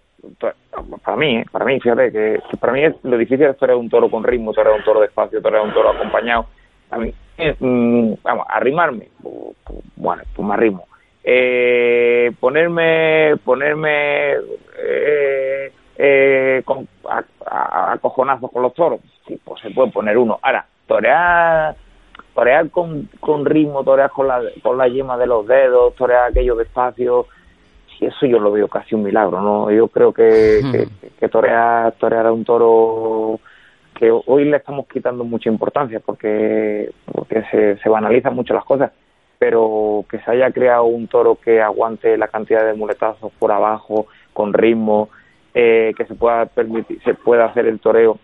[1.03, 4.11] para mí, eh, para mí, fíjate que, para mí lo difícil es torear un toro
[4.11, 6.47] con ritmo, torear un toro despacio, torear un toro acompañado.
[6.91, 7.13] A mí,
[7.61, 9.09] mm, vamos, arrimarme,
[9.97, 10.85] bueno, pues me arrimo.
[11.23, 14.33] Eh, ponerme ponerme
[14.79, 19.01] eh, eh, con, a, a- a cojonazos con los toros.
[19.27, 20.39] Sí pues se puede poner uno.
[20.43, 21.77] Ahora torear
[22.35, 26.55] torear con, con ritmo torear con la con la yema de los dedos torear aquello
[26.57, 27.27] despacio
[27.99, 30.89] sí eso yo lo veo casi un milagro no yo creo que, que,
[31.21, 33.41] que torear torear a un toro
[34.01, 38.91] que hoy le estamos quitando mucha importancia porque, porque se, se banalizan mucho las cosas,
[39.39, 44.07] pero que se haya creado un toro que aguante la cantidad de muletazos por abajo,
[44.33, 45.11] con ritmo,
[45.53, 48.19] eh, que se pueda permitir, se pueda hacer el toreo,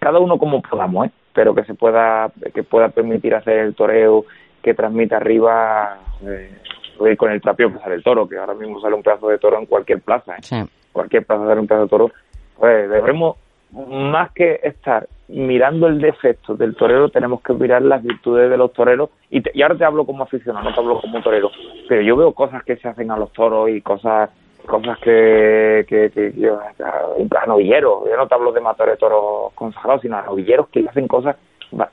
[0.00, 1.10] cada uno como podamos, ¿eh?
[1.32, 4.24] pero que se pueda, que pueda permitir hacer el toreo,
[4.60, 8.96] que transmita arriba eh, con el trapio que sale el toro, que ahora mismo sale
[8.96, 10.66] un pedazo de toro en cualquier plaza, ¿eh?
[10.90, 12.10] cualquier plaza sale un pedazo de toro,
[12.58, 13.36] pues debemos
[13.72, 18.72] más que estar mirando el defecto del torero, tenemos que mirar las virtudes de los
[18.72, 19.10] toreros.
[19.30, 21.50] Y, y ahora te hablo como aficionado, no te hablo como torero.
[21.88, 24.30] Pero yo veo cosas que se hacen a los toros y cosas
[24.66, 29.52] cosas que, que, que, yo, a novilleros, yo no te hablo de matores de toros
[29.54, 31.36] consagrados, sino a novilleros que hacen cosas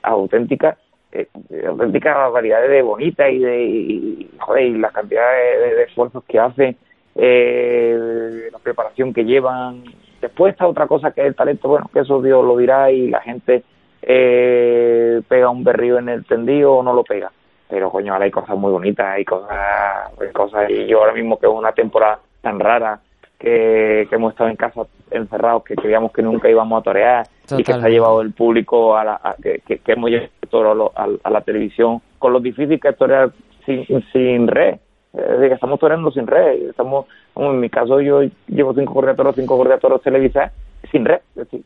[0.01, 0.77] auténticas,
[1.11, 1.27] eh,
[1.67, 6.39] auténticas variedades de bonitas y de, y, joder, y la cantidad de, de esfuerzos que
[6.39, 6.75] hacen,
[7.15, 9.83] eh, la preparación que llevan,
[10.23, 13.09] Después está otra cosa que es el talento, bueno, que eso Dios lo dirá y
[13.09, 13.61] la gente
[14.01, 17.29] eh, pega un berrío en el tendido o no lo pega.
[17.67, 19.51] Pero coño, ahora hay cosas muy bonitas, hay cosas,
[20.17, 23.01] hay cosas, y yo ahora mismo que es una temporada tan rara
[23.37, 27.73] que, hemos estado en casa encerrados que creíamos que nunca íbamos a torear y que
[27.73, 32.01] se ha llevado el público a, la, que, que, hemos llevado a, a, la televisión
[32.17, 33.33] con lo difícil que es torear
[33.65, 34.77] sin, sin red
[35.13, 36.69] es decir, que estamos toreando sin red.
[36.69, 40.51] Estamos, en mi caso, yo llevo cinco correatoros, cinco correatoros televisados
[40.91, 41.19] sin red.
[41.35, 41.63] Es decir,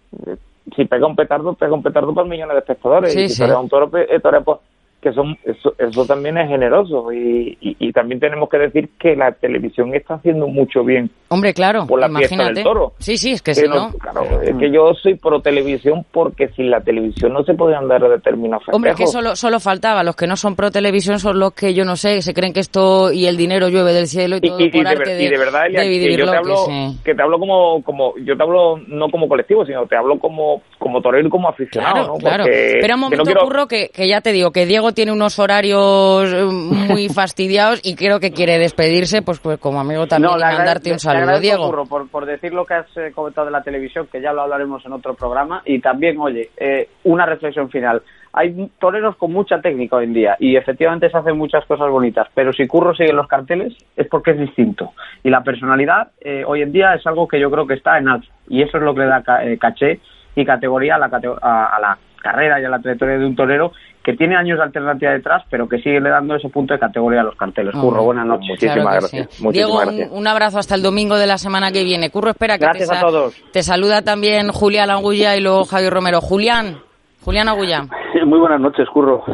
[0.75, 3.15] si pega un petardo, pega un petardo para millones de espectadores.
[3.15, 4.59] y si torea un toro, eh, torea pues,
[5.07, 9.31] que son eso, eso también es generoso y, y, también tenemos que decir que la
[9.31, 12.55] televisión está haciendo mucho bien hombre claro por la imagínate.
[12.55, 16.05] del toro sí sí es que, si no, claro es que yo soy pro televisión
[16.11, 18.75] porque sin la televisión no se podían dar determinados festejos.
[18.75, 21.85] hombre que solo solo faltaba los que no son pro televisión son los que yo
[21.85, 24.69] no sé se creen que esto y el dinero llueve del cielo y todo y,
[24.69, 26.55] por arte de, y de verdad que yo te hablo
[27.03, 30.61] que, te hablo como como yo te hablo no como colectivo sino te hablo como
[30.77, 32.17] como torero y como aficionado claro, ¿no?
[32.17, 32.43] claro.
[32.45, 36.43] pero un momento ocurro que, que ya te digo que Diego tiene unos horarios eh,
[36.43, 40.97] muy fastidiados y creo que quiere despedirse, pues, pues como amigo también y mandarte un
[40.97, 41.69] saludo, Diego.
[41.87, 44.83] por, por decir lo que has eh, comentado de la televisión, que ya lo hablaremos
[44.87, 48.01] en otro programa, y también, oye, eh, una reflexión final.
[48.33, 52.27] Hay toreros con mucha técnica hoy en día y efectivamente se hacen muchas cosas bonitas,
[52.33, 54.93] pero si Curro sigue los carteles es porque es distinto.
[55.23, 56.09] Y la personalidad
[56.45, 58.83] hoy en día es algo que yo creo que está en alto y eso es
[58.83, 59.23] lo que le da
[59.59, 59.99] caché
[60.35, 61.07] y categoría a la,
[61.41, 63.71] a la carrera y a la trayectoria de un torero
[64.03, 67.21] que tiene años de alternativa detrás, pero que sigue le dando ese punto de categoría
[67.21, 67.75] a los carteles.
[67.75, 68.49] Curro, buenas noches.
[68.51, 69.43] Muchísimas gracias.
[69.51, 72.09] Diego, Un, abrazo hasta el domingo de la semana que viene.
[72.09, 73.35] Curro, espera que gracias te, a todos.
[73.51, 76.21] te saluda también Julián Agulla y luego Javier Romero.
[76.21, 76.77] Julián,
[77.25, 77.81] Julián Agulla.
[78.25, 79.25] Muy buenas noches, Curro.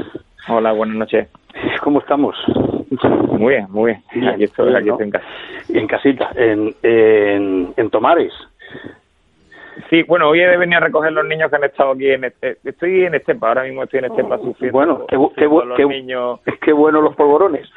[0.50, 1.28] Hola, buenas noches.
[1.84, 2.36] ¿Cómo estamos?
[3.38, 4.28] Muy bien, muy bien.
[4.30, 5.26] aquí estoy, aquí estoy en casa.
[5.70, 8.34] En casita, en, en, en Tomares.
[9.90, 12.26] Sí, bueno, hoy he de venir a recoger los niños que han estado aquí en
[12.26, 14.78] este, estoy en Estepa, ahora mismo estoy en Estepa sufriendo.
[14.78, 16.40] Bueno, qué, qué, qué, niños...
[16.62, 17.70] qué bueno los polvorones.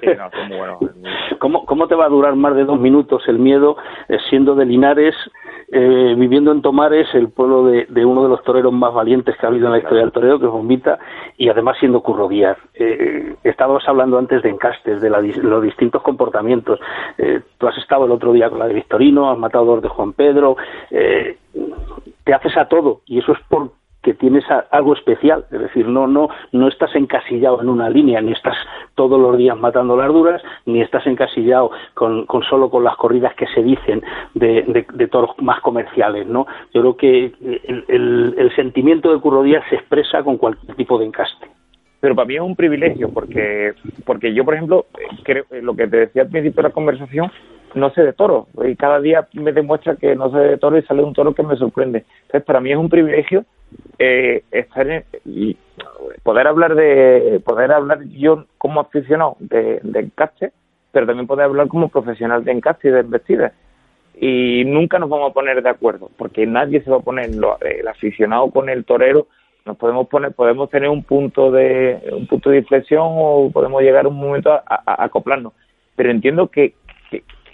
[0.00, 0.78] Sí, no, son muy buenos.
[1.38, 3.76] ¿Cómo, ¿Cómo te va a durar más de dos minutos el miedo
[4.08, 5.14] eh, siendo de Linares,
[5.72, 9.46] eh, viviendo en Tomares, el pueblo de, de, uno de los toreros más valientes que
[9.46, 10.98] ha habido en la historia del toreo, que es Bombita,
[11.42, 12.56] y además siendo Currodías?
[12.74, 16.78] Eh, estábamos hablando antes de encastes, de la, los distintos comportamientos.
[17.18, 19.88] Eh, tú has estado el otro día con la de Victorino, has matado dos de
[19.88, 20.56] Juan Pedro,
[20.92, 21.38] eh,
[22.22, 23.40] te haces a todo y eso es
[24.02, 28.32] porque tienes algo especial, es decir, no no no estás encasillado en una línea, ni
[28.32, 28.56] estás
[28.96, 33.34] todos los días matando las duras, ni estás encasillado con, con solo con las corridas
[33.34, 34.02] que se dicen
[34.34, 36.46] de, de, toros más comerciales, ¿no?
[36.74, 37.32] Yo creo que
[37.64, 41.46] el, el, el sentimiento de Curro Díaz se expresa con cualquier tipo de encaste
[42.00, 44.86] pero para mí es un privilegio porque porque yo por ejemplo
[45.22, 47.30] creo lo que te decía al principio de la conversación
[47.74, 50.82] no sé de toro y cada día me demuestra que no sé de toro y
[50.82, 52.04] sale un toro que me sorprende.
[52.22, 53.44] Entonces, para mí es un privilegio
[53.98, 55.56] eh, estar en, y
[56.22, 60.52] poder hablar de poder hablar yo como aficionado de, de encaste,
[60.92, 63.52] pero también poder hablar como profesional de encaste y de embestida.
[64.20, 67.88] Y nunca nos vamos a poner de acuerdo, porque nadie se va a poner el
[67.88, 69.26] aficionado con el torero
[69.64, 74.08] nos podemos poner podemos tener un punto de un punto de inflexión o podemos llegar
[74.08, 75.52] un momento a, a acoplarnos
[75.96, 76.74] pero entiendo que,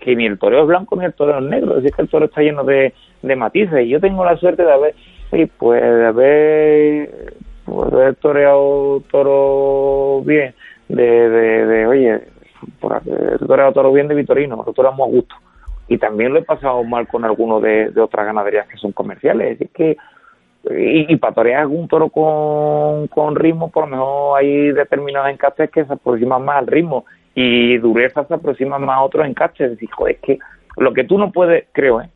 [0.01, 2.09] que ni el toreo es blanco ni el toreo es negro, es decir, que el
[2.09, 3.85] toro está lleno de, de matices.
[3.85, 4.95] Y yo tengo la suerte de haber,
[5.59, 7.35] pues, de haber,
[7.65, 10.55] pues, toreado toro bien,
[10.89, 12.21] de, de, de oye,
[12.81, 15.35] por haber toreado toro bien de Vitorino, lo toramos a gusto.
[15.89, 19.61] Y también lo he pasado mal con algunos de, de otras ganaderías que son comerciales.
[19.61, 19.97] Es que
[20.71, 25.71] y, y, para torear algún toro con, con ritmo, por lo mejor hay determinados encastes
[25.71, 27.05] que se aproximan más al ritmo
[27.40, 29.66] y dureza se aproxima más a otros encastes.
[29.66, 30.38] Es decir, joder, es que
[30.77, 32.09] Lo que tú no puedes, creo, ¿eh?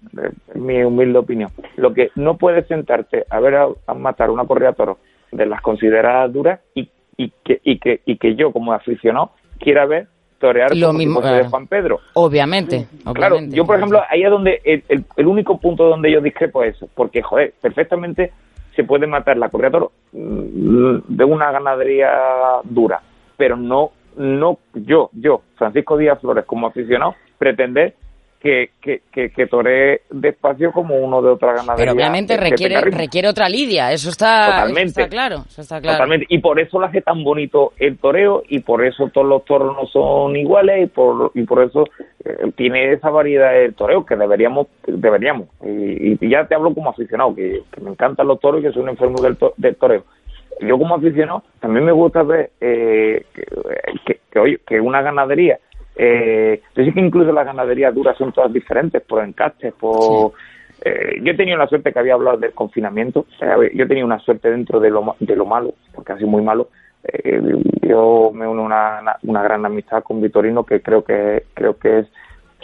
[0.55, 4.69] mi humilde opinión, lo que no puedes sentarte a ver a, a matar una corrida
[4.71, 4.99] de toros
[5.33, 9.87] de las consideradas duras y, y, que, y, que, y que yo como aficionado quiera
[9.87, 10.07] ver
[10.39, 11.45] torear Lo como mismo, de.
[11.45, 12.01] Juan Pedro.
[12.15, 16.21] Obviamente, Claro, yo por ejemplo, ahí es donde el, el- el único punto donde yo
[16.21, 18.33] discrepo es eso, porque joder, perfectamente
[18.77, 22.11] se puede matar la corrida de toro mm, de una ganadería
[22.65, 23.01] dura,
[23.37, 27.95] pero no no yo, yo, Francisco Díaz Flores como aficionado, pretender
[28.41, 31.77] que, que, que, que toree despacio como uno de otra ganadería.
[31.77, 34.89] Pero obviamente requiere, requiere otra lidia, eso está, eso Totalmente.
[35.03, 35.37] está claro.
[35.49, 35.97] Eso está claro.
[35.99, 36.27] Totalmente.
[36.29, 39.77] Y por eso lo hace tan bonito el toreo y por eso todos los toros
[39.77, 41.85] no son iguales y por, y por eso
[42.25, 45.47] eh, tiene esa variedad el toreo que deberíamos, deberíamos.
[45.65, 48.73] Y, y ya te hablo como aficionado, que, que me encantan los toros y que
[48.73, 50.03] soy un enfermo del, to- del toreo.
[50.61, 53.45] Yo como aficionado también me gusta ver eh, que,
[54.07, 55.59] que, que, oye, que una ganadería,
[55.97, 60.33] eh, yo sé que incluso las ganaderías duras son todas diferentes por encastes, por...
[60.85, 63.27] Eh, yo he tenido la suerte que había hablado del confinamiento.
[63.41, 66.43] Yo he tenido una suerte dentro de lo, de lo malo, porque ha sido muy
[66.43, 66.71] malo.
[67.05, 67.41] Eh,
[67.83, 72.01] yo me uno a una, una- gran amistad con Vitorino, que creo que creo que
[72.01, 72.07] es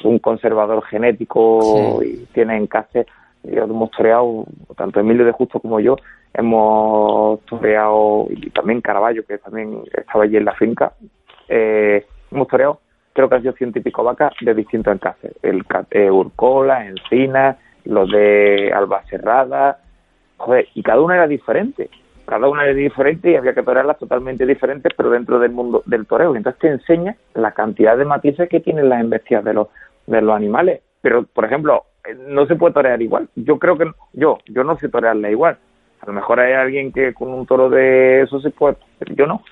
[0.05, 3.07] un conservador genético y tiene encastes.
[3.45, 4.47] Yo hemos toreado,
[4.77, 5.97] tanto Emilio de Justo como yo,
[6.35, 10.93] hemos toreado, y también Caraballo, que también estaba allí en la finca,
[11.49, 12.81] eh, hemos toreado,
[13.13, 15.33] creo que han sido ciento y pico vacas de distintos encases.
[15.43, 19.81] El eh, Urcola, Encina, los de Albacerrada,
[20.37, 21.91] joder, y cada una era diferente.
[22.27, 26.07] Cada una era diferente y había que torearlas totalmente diferentes, pero dentro del mundo del
[26.07, 26.35] toreo.
[26.35, 29.69] Y entonces te enseña la cantidad de matices que tienen las embestias de los,
[30.07, 30.83] de los animales.
[31.01, 33.29] Pero, por ejemplo, eh, no se puede torear igual.
[33.35, 35.59] Yo creo que yo, yo no sé torearla igual.
[36.09, 39.27] A lo mejor hay alguien que con un toro de eso se puede, pero yo
[39.27, 39.43] no.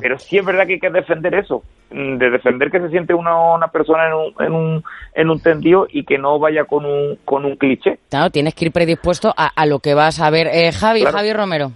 [0.00, 3.12] Pero sí es verdad que hay que defender eso, mm, de defender que se siente
[3.12, 4.84] una, una persona en un, en un,
[5.16, 7.98] en un tendido y que no vaya con un, con un cliché.
[8.08, 10.46] Claro, tienes que ir predispuesto a, a lo que vas a ver.
[10.46, 11.16] Eh, Javi, Claro.
[11.16, 11.72] Javi Romero.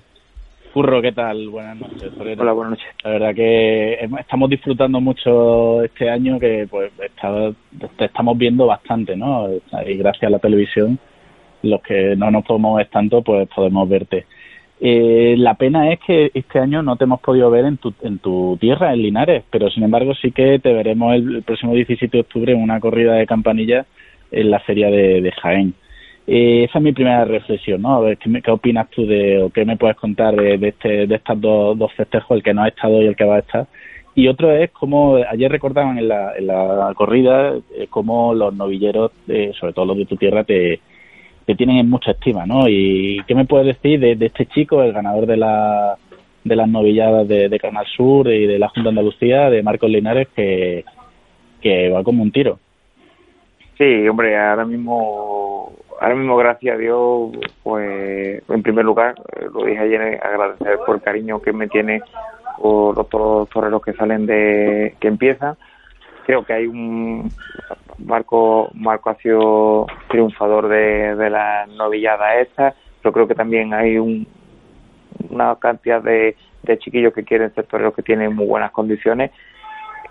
[0.72, 1.48] Curro, ¿qué tal?
[1.48, 2.14] Buenas noches.
[2.16, 2.40] Torero.
[2.42, 2.94] Hola, buenas noches.
[3.02, 7.50] La verdad que estamos disfrutando mucho este año que pues está-
[7.98, 9.48] te estamos viendo bastante, ¿no?
[9.84, 10.96] Y gracias a la televisión,
[11.62, 14.26] los que no nos podemos ver tanto, pues podemos verte.
[14.82, 18.18] Eh, la pena es que este año no te hemos podido ver en tu, en
[18.18, 22.22] tu tierra, en Linares, pero sin embargo sí que te veremos el, próximo 17 de
[22.22, 23.84] octubre en una corrida de campanilla
[24.30, 25.74] en la feria de, Jaén.
[26.26, 27.96] Eh, esa es mi primera reflexión, ¿no?
[27.96, 31.14] A ver, ¿qué, opinas tú de, o qué me puedes contar de, de, este, de
[31.14, 33.66] estas dos, dos festejos, el que no ha estado y el que va a estar?
[34.14, 39.12] Y otro es como ayer recordaban en la, en la corrida eh, cómo los novilleros,
[39.28, 40.80] eh, sobre todo los de tu tierra, te,
[41.50, 42.68] te tienen en mucha estima, ¿no?
[42.68, 45.96] ¿Y qué me puedes decir de, este chico, el ganador de, la,
[46.44, 50.28] de las novilladas de, Canal Sur y de la Junta de Andalucía, de Marcos Linares,
[50.28, 50.84] que,
[51.60, 52.60] que va como un tiro?
[53.76, 57.30] Sí, hombre, ahora mismo, ahora mismo, gracias a Dios,
[57.64, 62.00] pues, en primer lugar, eh, lo dije ayer, agradecer por el cariño que me tiene
[62.60, 65.56] por los toreros que salen de, que empiezan.
[66.30, 67.28] Creo que hay un,
[67.98, 73.98] Marco, Marco ha sido triunfador de, de la novillada esta, pero creo que también hay
[73.98, 74.28] un,
[75.28, 79.32] una cantidad de, de chiquillos que quieren ser toreros que tienen muy buenas condiciones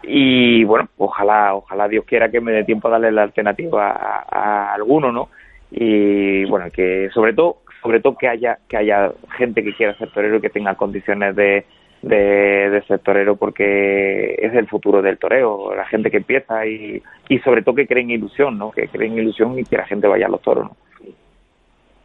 [0.03, 4.25] y bueno, ojalá, ojalá Dios quiera que me dé tiempo a darle la alternativa a,
[4.29, 5.29] a alguno, ¿no?
[5.71, 10.11] Y bueno, que sobre todo, sobre todo que haya, que haya gente que quiera ser
[10.11, 11.65] torero y que tenga condiciones de,
[12.01, 17.01] de, de ser torero porque es el futuro del toreo, la gente que empieza y,
[17.27, 18.71] y sobre todo que creen ilusión, ¿no?
[18.71, 20.77] Que creen ilusión y que la gente vaya a los toros, ¿no?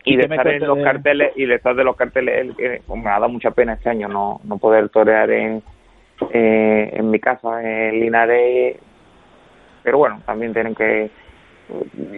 [0.06, 2.56] Y ¿Y de estar en los de- carteles y de estar de los carteles, el
[2.56, 5.62] que- pues me ha dado mucha pena este año no, no poder torear en,
[6.30, 8.76] eh, en mi casa, en Linares,
[9.82, 11.10] pero bueno, también tienen que...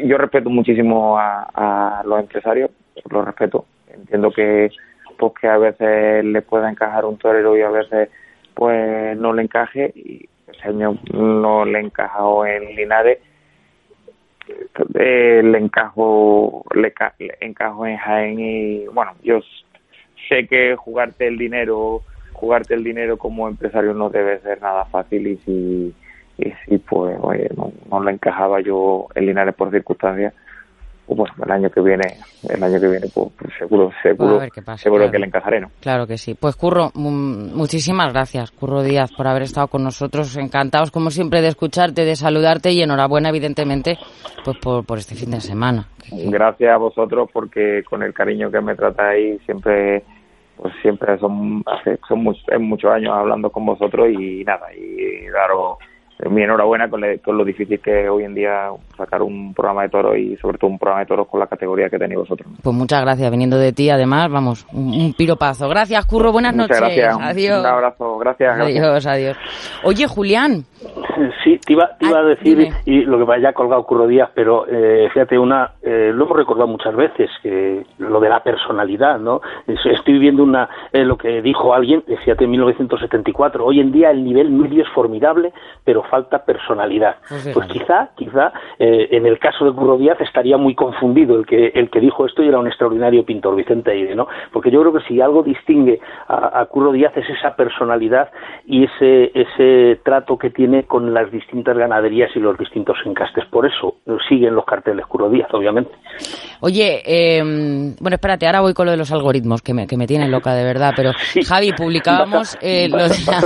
[0.05, 2.71] Yo respeto muchísimo a, a los empresarios,
[3.09, 3.67] los respeto.
[3.89, 4.71] Entiendo que
[5.17, 8.09] pues que a veces le pueda encajar un torero y a veces
[8.55, 13.19] pues no le encaje y ese año no le encajó en Linares
[14.95, 19.41] eh, le encajo le, ca- le encajo en Jaén y bueno yo
[20.29, 22.03] sé que jugarte el dinero
[22.33, 25.95] jugarte el dinero como empresario no debe ser nada fácil y si
[26.39, 30.33] y si pues oye no, no le encajaba yo el Linares por circunstancias
[31.09, 32.17] bueno el año que viene
[32.49, 35.13] el año que viene pues, pues seguro seguro pasa, seguro claro.
[35.13, 36.35] que le encajaré no Claro que sí.
[36.35, 40.37] Pues Curro, mu- muchísimas gracias, Curro Díaz, por haber estado con nosotros.
[40.37, 43.97] Encantados, como siempre, de escucharte, de saludarte y enhorabuena, evidentemente,
[44.45, 45.89] pues por, por este fin de semana.
[46.11, 50.03] gracias a vosotros porque con el cariño que me tratáis siempre
[50.57, 55.27] pues siempre son hace son much- es muchos años hablando con vosotros y nada y
[55.29, 55.77] daros
[56.31, 60.17] mi enhorabuena con, lo difícil que es hoy en día sacar un programa de toros
[60.17, 62.49] y sobre todo un programa de toros con la categoría que tenéis vosotros.
[62.63, 65.69] Pues muchas gracias, viniendo de ti además, vamos, un, piropazo.
[65.69, 66.97] Gracias, Curro, buenas muchas noches.
[66.97, 67.19] Gracias.
[67.21, 67.61] Adiós.
[67.61, 68.61] Un abrazo, gracias.
[68.61, 69.37] Adiós, adiós.
[69.85, 70.65] Oye, Julián.
[71.43, 74.67] Sí, te iba, te iba a decir, y lo que vaya colgado Curro Díaz, pero
[74.69, 79.41] eh, fíjate, una, eh, lo hemos recordado muchas veces, que lo de la personalidad, ¿no?
[79.67, 84.25] Estoy viendo una, eh, lo que dijo alguien, fíjate, en 1974, hoy en día el
[84.25, 85.53] nivel medio es formidable,
[85.85, 87.17] pero falta personalidad.
[87.29, 91.47] Pues, pues quizá, quizá, eh, en el caso de Curro Díaz estaría muy confundido el
[91.47, 94.27] que, el que dijo esto y era un extraordinario pintor, Vicente Aire, ¿no?
[94.53, 98.31] Porque yo creo que si algo distingue a, a Curro Díaz es esa personalidad
[98.67, 103.45] y ese, ese trato que tiene con las distintas ganaderías y los distintos encastes.
[103.47, 103.97] Por eso
[104.29, 105.93] siguen los carteles Curro Díaz, obviamente.
[106.61, 107.43] Oye, eh,
[108.01, 110.55] bueno, espérate, ahora voy con lo de los algoritmos, que me, que me tienen loca
[110.55, 111.13] de verdad, pero
[111.47, 112.57] Javi, publicábamos...
[112.61, 112.89] Eh,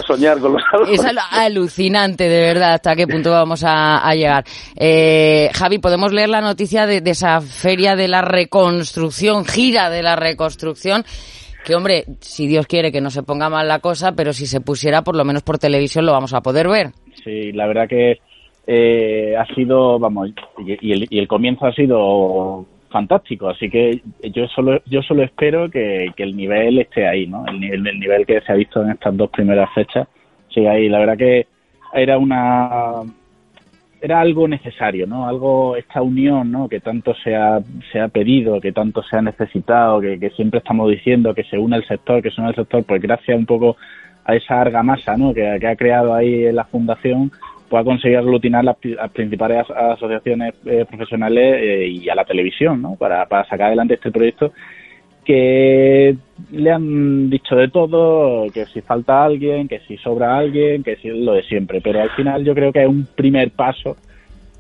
[0.07, 1.07] soñar con los algoritmos.
[1.07, 4.45] Es alucinante, de verdad, hasta qué punto vamos a, llegar.
[4.77, 10.17] Eh, Javi, podemos leer la noticia de, esa feria de la reconstrucción, gira de la
[10.17, 11.05] reconstrucción,
[11.65, 14.61] que hombre, si Dios quiere que no se ponga mal la cosa, pero si se
[14.61, 16.89] pusiera por lo menos por televisión lo vamos a poder ver.
[17.25, 18.19] Sí, la verdad que
[18.67, 24.03] eh, ha sido, vamos, y, el, y el comienzo ha sido fantástico, así que
[24.35, 27.47] yo solo yo solo espero que, el nivel esté ahí, ¿no?
[27.47, 30.09] El, el, el nivel que se ha visto en estas dos primeras fechas
[30.53, 30.89] sigue ahí.
[30.89, 31.47] La verdad que
[31.93, 33.03] era una
[34.03, 35.29] era algo necesario, ¿no?
[35.29, 36.69] Algo, esta unión, ¿no?
[36.69, 37.61] Que tanto se ha,
[37.93, 41.77] se ha pedido, que tanto se ha necesitado, que, siempre estamos diciendo que se une
[41.77, 43.77] el sector, que se une el sector, pues gracias un poco
[44.25, 45.35] a esa argamasa, ¿no?
[45.35, 47.31] Que, ha creado ahí la fundación,
[47.69, 48.77] pues ha conseguido aglutinar las,
[49.13, 52.97] principales asociaciones eh, profesionales eh, y a la televisión, ¿no?
[52.97, 54.53] Para, para sacar adelante este proyecto
[55.31, 56.17] que
[56.51, 61.07] le han dicho de todo, que si falta alguien, que si sobra alguien, que si
[61.07, 61.81] es lo de siempre.
[61.81, 63.97] Pero al final yo creo que es un primer paso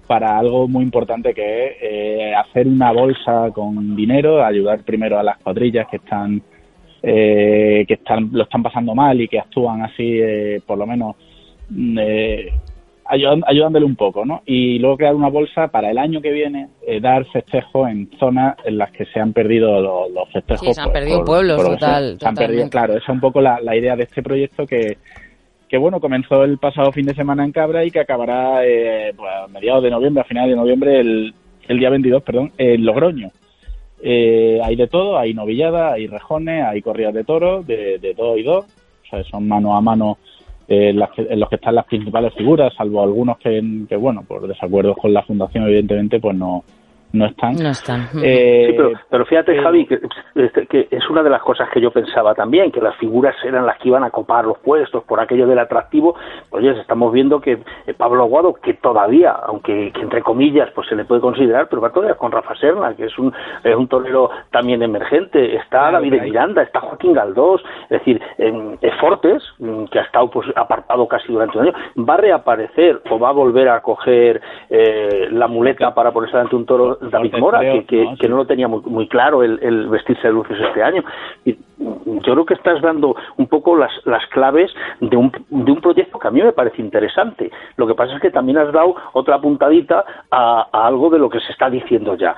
[0.06, 5.24] para algo muy importante que es eh, hacer una bolsa con dinero, ayudar primero a
[5.24, 6.40] las cuadrillas que están
[7.02, 11.16] eh, que están lo están pasando mal y que actúan así, eh, por lo menos
[11.70, 12.52] mm, eh,
[13.11, 14.42] ayudándole un poco, ¿no?
[14.46, 18.56] Y luego crear una bolsa para el año que viene, eh, dar festejos en zonas
[18.64, 20.66] en las que se han perdido los, festejos.
[20.66, 22.16] Sí, se han perdido pueblos, total.
[22.20, 24.98] Se han perdido, claro, esa es un poco la, idea de este proyecto que,
[25.68, 29.30] que, bueno, comenzó el pasado fin de semana en Cabra y que acabará eh, pues,
[29.30, 31.34] a mediados de noviembre, a finales de noviembre, el,
[31.66, 33.30] el día 22, perdón, en Logroño.
[34.02, 38.38] Eh, hay de todo, hay novilladas, hay rejones, hay corridas de toros, de, de dos
[38.38, 40.18] y dos, o sea, son mano a mano
[40.70, 45.12] en, los que están las principales figuras, salvo algunos que, que, bueno, por desacuerdos con
[45.12, 46.64] la fundación, evidentemente, pues no,
[47.12, 47.56] no están.
[47.56, 48.08] No están.
[48.22, 49.88] Eh, sí, pero, pero fíjate, eh, Javi,
[50.36, 53.66] este, que, es una de las cosas que yo pensaba también, que las figuras eran
[53.66, 56.14] las que iban a copar los puestos por aquello del atractivo.
[56.50, 61.04] Oye, estamos viendo que eh, Pablo Aguado, que todavía, aunque entre comillas pues se le
[61.04, 63.32] puede considerar, pero va todavía con Rafa Serna, que es un,
[63.64, 69.42] es un torero también emergente, está David Miranda, está Joaquín Galdós, es decir, en Fortes,
[69.58, 73.30] mm, que ha estado pues apartado casi durante un año, va a reaparecer o va
[73.30, 74.40] a volver a coger
[74.70, 79.09] la muleta para ponerse ante un toro David Mora, que, que, no lo tenía muy,
[79.09, 81.03] claro el, vestirse de luces este año.
[81.44, 84.70] Y yo creo que estás dando un poco las, las claves
[85.01, 87.51] de un, de un proyecto que a mí me parece interesante.
[87.76, 91.30] Lo que pasa es que también has dado otra puntadita a, a algo de lo
[91.30, 92.34] que se está diciendo ya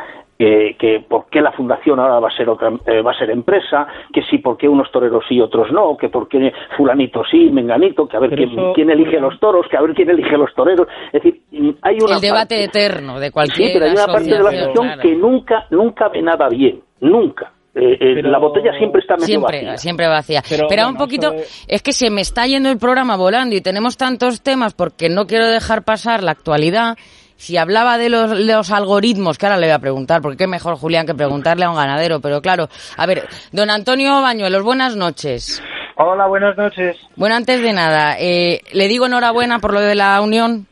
[0.78, 3.86] que, por qué la fundación ahora va a ser otra, eh, va a ser empresa,
[4.12, 8.06] que si por qué unos toreros sí, otros no, que por qué fulanito sí, menganito,
[8.08, 8.30] que a ver
[8.74, 10.88] quién, elige los toros, que a ver quién elige los toreros.
[11.12, 11.42] Es decir,
[11.82, 15.00] hay una el debate eterno de cualquier Sí, pero hay una parte de la asociación
[15.00, 17.52] que nunca, nunca ve nada bien, nunca.
[17.74, 19.76] Eh, eh, la botella siempre está medio siempre, vacía.
[19.78, 20.42] Siempre vacía.
[20.68, 21.32] Pero, un poquito,
[21.66, 21.82] es...
[21.82, 25.46] que se me está yendo el programa volando y tenemos tantos temas porque no quiero
[25.46, 26.96] dejar pasar la actualidad
[27.42, 31.06] si hablaba de los, algoritmos, que ahora le voy a preguntar, porque qué mejor, Julián,
[31.06, 35.60] que preguntarle a un ganadero, pero claro, a ver, don Antonio Bañuelos, buenas noches.
[35.96, 36.96] Hola, buenas noches.
[37.16, 40.68] Bueno, antes de nada, eh, ¿le digo enhorabuena por lo de la unión?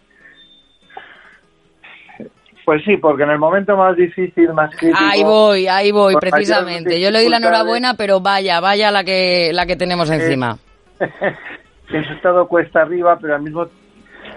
[2.64, 4.96] Pues sí, porque en el momento más difícil, más crítico...
[5.02, 7.00] Ahí voy, ahí voy, precisamente.
[7.00, 10.56] Yo le doy la enhorabuena, pero vaya, vaya la que, la que tenemos eh, encima.
[11.00, 13.66] en su estado cuesta arriba, pero al mismo...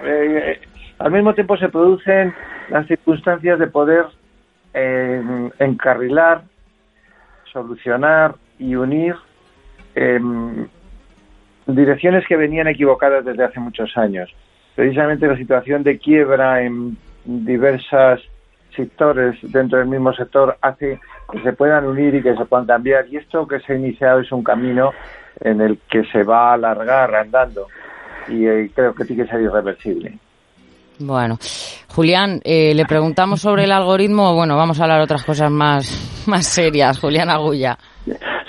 [0.04, 0.60] Eh,
[1.00, 2.34] al mismo tiempo se producen
[2.70, 4.06] las circunstancias de poder
[4.74, 6.44] eh, encarrilar,
[7.52, 9.16] solucionar y unir
[9.96, 10.68] em,
[11.68, 14.34] direcciones que venían equivocadas desde hace muchos años.
[14.76, 18.28] Precisamente la situación de quiebra en diversos
[18.76, 21.00] sectores dentro del mismo sector hace
[21.32, 23.08] que se puedan unir y que se puedan cambiar.
[23.08, 24.92] Y esto que se ha iniciado es un camino
[25.42, 27.68] en el que se va a alargar andando
[28.28, 30.18] y eh, creo que tiene que ser irreversible.
[31.00, 31.38] Bueno,
[31.96, 34.36] Julián, eh, le preguntamos sobre el algoritmo.
[34.36, 37.00] Bueno, vamos a hablar otras cosas más, más serias.
[37.00, 37.78] Julián Agulla.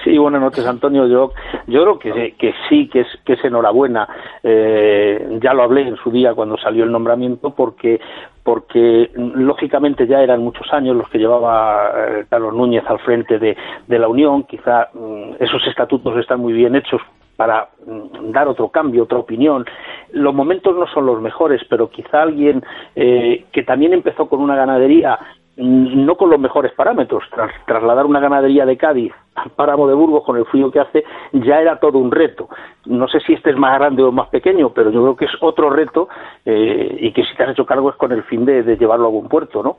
[0.04, 1.06] Sí, buenas noches, Antonio.
[1.06, 1.32] Yo,
[1.66, 4.06] yo creo que, que sí, que es, que es enhorabuena.
[4.42, 8.00] Eh, ya lo hablé en su día cuando salió el nombramiento, porque,
[8.42, 13.56] porque lógicamente ya eran muchos años los que llevaba eh, Carlos Núñez al frente de,
[13.86, 14.42] de la Unión.
[14.42, 17.00] Quizá mm, esos estatutos están muy bien hechos
[17.36, 19.64] para mm, dar otro cambio, otra opinión.
[20.12, 22.62] Los momentos no son los mejores, pero quizá alguien
[22.94, 25.18] eh, que también empezó con una ganadería
[25.56, 27.24] mm, no con los mejores parámetros.
[27.30, 31.04] Tras, trasladar una ganadería de Cádiz al páramo de Burgos con el frío que hace
[31.32, 32.48] ya era todo un reto.
[32.86, 35.32] No sé si este es más grande o más pequeño, pero yo creo que es
[35.40, 36.08] otro reto
[36.44, 39.06] eh, y que si te has hecho cargo es con el fin de, de llevarlo
[39.06, 39.78] a buen puerto, ¿no?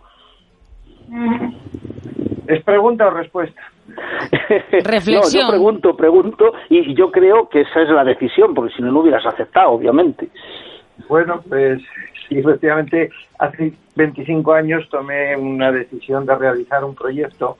[2.48, 3.62] ¿Es pregunta o respuesta?
[4.72, 5.22] Reflexión.
[5.22, 8.92] No, yo pregunto, pregunto, y yo creo que esa es la decisión, porque si no,
[8.92, 10.30] no hubieras aceptado, obviamente.
[11.10, 11.82] Bueno, pues
[12.28, 17.58] sí, efectivamente, hace 25 años tomé una decisión de realizar un proyecto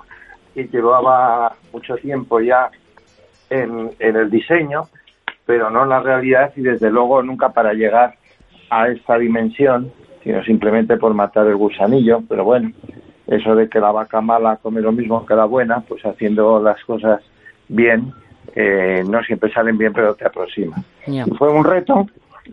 [0.54, 2.70] que llevaba mucho tiempo ya
[3.50, 4.84] en, en el diseño,
[5.46, 8.16] pero no en la realidad y desde luego nunca para llegar
[8.70, 9.92] a esta dimensión,
[10.24, 12.72] sino simplemente por matar el gusanillo, pero bueno,
[13.28, 16.84] eso de que la vaca mala come lo mismo que la buena, pues haciendo las
[16.84, 17.22] cosas
[17.68, 18.14] bien,
[18.56, 20.84] eh, no siempre salen bien, pero te aproximan.
[21.38, 22.08] Fue un reto,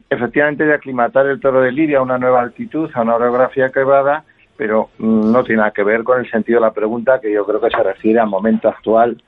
[0.09, 4.25] efectivamente, de aclimatar el toro de Lidia a una nueva altitud, a una orografía quebrada,
[4.57, 7.45] pero mm, no tiene nada que ver con el sentido de la pregunta, que yo
[7.45, 9.23] creo que se refiere al momento actual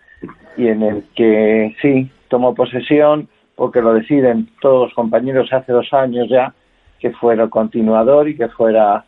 [0.56, 5.92] y en el que sí, tomo posesión porque lo deciden todos los compañeros hace dos
[5.92, 6.52] años ya,
[6.98, 9.04] que fuera continuador y que fuera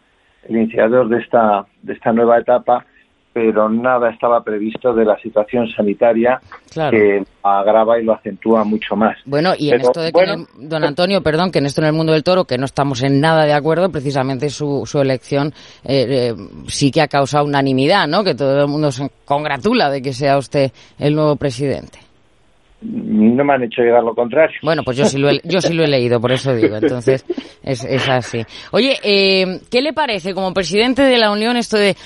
[0.49, 2.84] el iniciador de esta, de esta nueva etapa,
[3.32, 6.40] pero nada estaba previsto de la situación sanitaria
[6.72, 6.97] Claro.
[6.97, 9.18] que agrava y lo acentúa mucho más.
[9.26, 11.66] Bueno, y en Pero, esto de que, bueno, en el- don Antonio, perdón, que en
[11.66, 14.84] esto en el mundo del toro, que no estamos en nada de acuerdo, precisamente su,
[14.86, 15.49] su elección
[15.84, 16.34] eh, eh,
[16.68, 18.24] sí que ha causado unanimidad, ¿no?
[18.24, 21.99] Que todo el mundo se congratula de que sea usted el nuevo presidente.
[22.83, 24.57] No me han hecho llegar lo contrario.
[24.62, 26.77] Bueno, pues yo sí lo he, yo sí lo he leído, por eso digo.
[26.77, 27.24] Entonces,
[27.62, 28.45] es, es así.
[28.72, 31.97] Oye, eh, ¿qué le parece como presidente de la Unión esto de,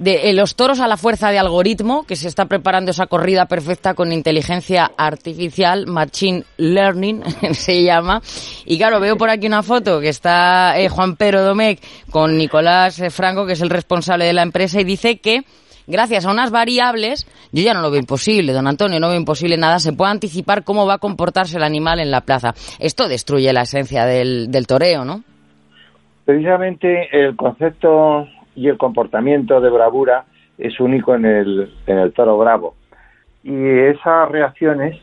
[0.00, 3.46] de eh, los toros a la fuerza de algoritmo, que se está preparando esa corrida
[3.46, 7.22] perfecta con inteligencia artificial, Machine Learning
[7.52, 8.20] se llama?
[8.64, 13.00] Y claro, veo por aquí una foto que está eh, Juan Pedro Domecq con Nicolás
[13.00, 15.44] eh, Franco, que es el responsable de la empresa, y dice que
[15.86, 19.56] gracias a unas variables, yo ya no lo veo imposible, don Antonio, no veo imposible
[19.56, 22.54] nada, se puede anticipar cómo va a comportarse el animal en la plaza.
[22.78, 25.22] Esto destruye la esencia del, del toreo, ¿no?
[26.24, 28.26] Precisamente el concepto
[28.56, 30.24] y el comportamiento de bravura
[30.58, 32.74] es único en el, en el toro bravo.
[33.44, 34.98] Y esas reacciones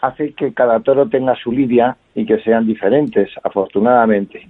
[0.00, 4.48] hacen que cada toro tenga su lidia y que sean diferentes, afortunadamente.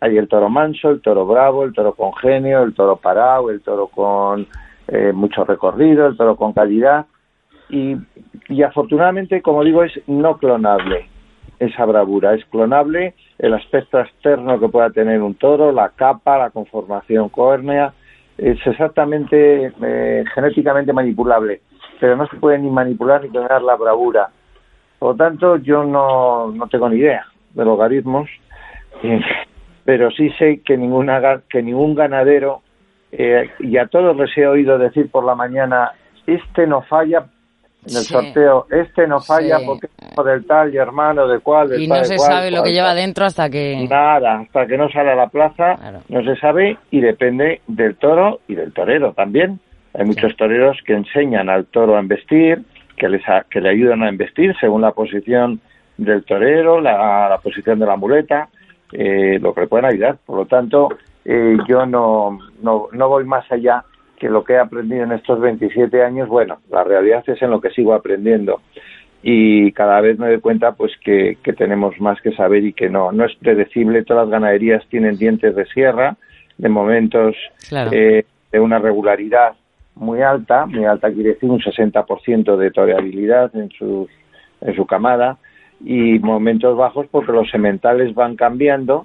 [0.00, 3.60] Hay el toro manso, el toro bravo, el toro con genio, el toro parado, el
[3.62, 4.46] toro con
[4.88, 7.06] eh, mucho recorrido, el toro con calidad.
[7.68, 7.96] Y,
[8.48, 11.08] y afortunadamente, como digo, es no clonable
[11.58, 12.34] esa bravura.
[12.34, 17.92] Es clonable el aspecto externo que pueda tener un toro, la capa, la conformación córnea.
[18.36, 21.60] Es exactamente eh, genéticamente manipulable,
[22.00, 24.28] pero no se puede ni manipular ni clonar la bravura.
[24.98, 28.28] Por lo tanto, yo no, no tengo ni idea de logaritmos,
[29.84, 32.62] pero sí sé que, ninguna, que ningún ganadero,
[33.12, 35.92] eh, y a todos les he oído decir por la mañana,
[36.26, 37.18] este no falla
[37.86, 38.12] en el Sí.
[38.12, 39.64] sorteo, este no falla Sí.
[39.66, 42.50] porque es del tal y hermano de cual, del Y tal no se cual, sabe
[42.50, 43.86] lo cual, que lleva dentro hasta que...
[43.88, 46.00] Nada, hasta que no sale a la plaza, Claro.
[46.08, 49.60] no se sabe y depende del toro y del torero también.
[49.94, 52.62] Hay muchos toreros que enseñan al toro a embestir,
[52.96, 55.60] que, les a- que le ayudan a embestir según la posición
[55.96, 58.48] del torero, la, la posición de la muleta,
[58.92, 60.16] eh, lo que le pueden ayudar.
[60.26, 60.88] Por lo tanto,
[61.30, 63.84] eh, yo no, no, no voy más allá
[64.18, 66.26] que lo que he aprendido en estos 27 años.
[66.28, 68.60] Bueno, la realidad es en lo que sigo aprendiendo
[69.22, 72.88] y cada vez me doy cuenta pues que, que tenemos más que saber y que
[72.88, 76.16] no no es predecible todas las ganaderías tienen dientes de sierra
[76.56, 77.34] de momentos
[77.68, 77.90] Claro.
[77.92, 79.54] eh, de una regularidad
[79.96, 84.06] muy alta muy alta quiere decir un 60% de toreabilidad en su
[84.60, 85.38] en su camada
[85.84, 89.04] y momentos bajos porque los sementales van cambiando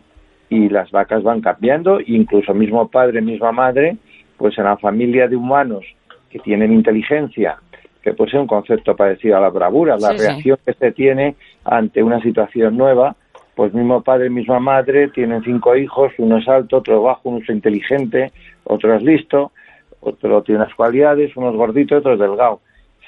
[0.54, 3.98] y las vacas van cambiando incluso mismo padre misma madre
[4.38, 5.84] pues en la familia de humanos
[6.30, 7.58] que tienen inteligencia
[8.04, 10.24] que puede ser un concepto parecido a la bravura, la Sí, sí.
[10.26, 13.16] reacción que se tiene ante una situación nueva,
[13.56, 17.38] pues mismo padre, misma madre, tienen cinco hijos, uno es alto, otro es bajo, uno
[17.42, 18.32] es inteligente,
[18.66, 19.54] otro es listo,
[20.02, 22.60] otro tiene unas cualidades, uno es gordito, otro es delgado.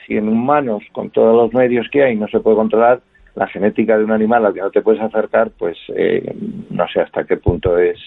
[0.07, 3.01] Si en humanos, con todos los medios que hay, no se puede controlar
[3.35, 6.35] la genética de un animal al que no te puedes acercar, pues eh,
[6.69, 7.99] no sé hasta qué punto es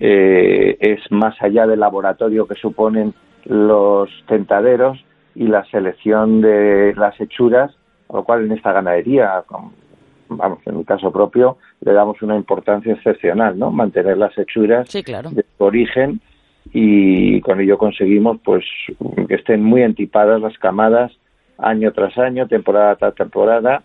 [0.00, 3.14] eh, es más allá del laboratorio que suponen
[3.44, 5.02] los tentaderos
[5.34, 7.74] y la selección de las hechuras,
[8.12, 9.44] lo cual en esta ganadería,
[10.28, 13.70] vamos, en mi caso propio, le damos una importancia excepcional, ¿no?
[13.70, 16.20] Mantener las hechuras de su origen
[16.72, 18.64] y con ello conseguimos pues
[19.26, 21.12] que estén muy entipadas las camadas
[21.56, 23.82] año tras año, temporada tras temporada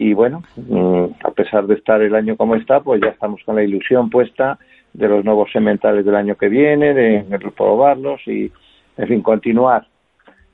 [0.00, 3.56] y bueno, mm, a pesar de estar el año como está, pues ya estamos con
[3.56, 4.56] la ilusión puesta
[4.92, 7.24] de los nuevos sementales del año que viene, de,
[7.56, 8.52] probarlos y,
[8.96, 9.88] en fin, continuar.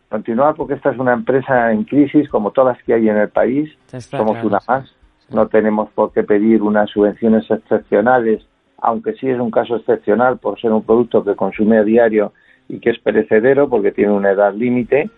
[0.09, 3.71] Continuar porque esta es una empresa en crisis como todas que hay en el país,
[3.99, 4.91] somos una más,
[5.29, 8.47] no tenemos por qué pedir unas subvenciones excepcionales,
[8.79, 12.33] aunque sí es un caso excepcional por ser un producto que consume a diario
[12.67, 15.11] y que es perecedero porque tiene una edad límite,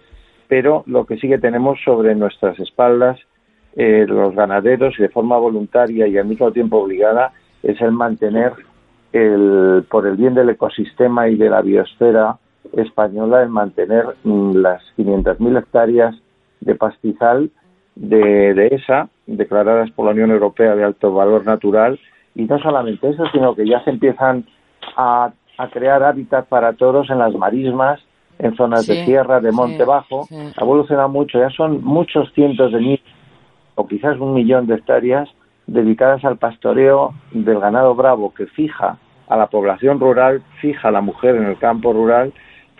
[0.48, 3.20] pero lo que sí que tenemos sobre nuestras espaldas
[3.76, 8.52] eh, los ganaderos y de forma voluntaria y al mismo tiempo obligada es el mantener
[9.12, 12.38] el, por el bien del ecosistema y de la biosfera
[12.72, 16.16] española el mantener mm, las 500.000 hectáreas
[16.60, 17.50] de pastizal
[17.94, 21.98] de, de ESA declaradas por la Unión Europea de alto valor natural.
[22.34, 24.46] Y no solamente eso sino que ya se empiezan
[24.96, 28.00] a, a crear hábitat para toros en las marismas
[28.38, 32.80] en zonas de sierra, de monte bajo, ha evolucionado mucho, ya son muchos cientos de
[32.80, 33.00] mil
[33.76, 35.28] o quizás un millón de hectáreas
[35.66, 38.98] dedicadas al pastoreo del ganado bravo que fija
[39.28, 42.32] a la población rural, fija a la mujer en el campo rural,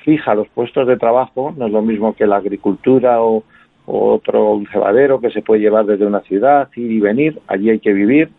[0.05, 3.45] fija los puestos de trabajo, no es lo mismo que la agricultura o,
[3.89, 7.93] otro cebadero que se puede llevar desde una ciudad, ir y venir, allí hay que
[7.93, 8.31] vivir,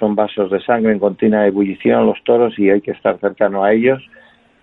[0.00, 3.72] son vasos de sangre en continua ebullición los toros y hay que estar cercano a
[3.72, 4.02] ellos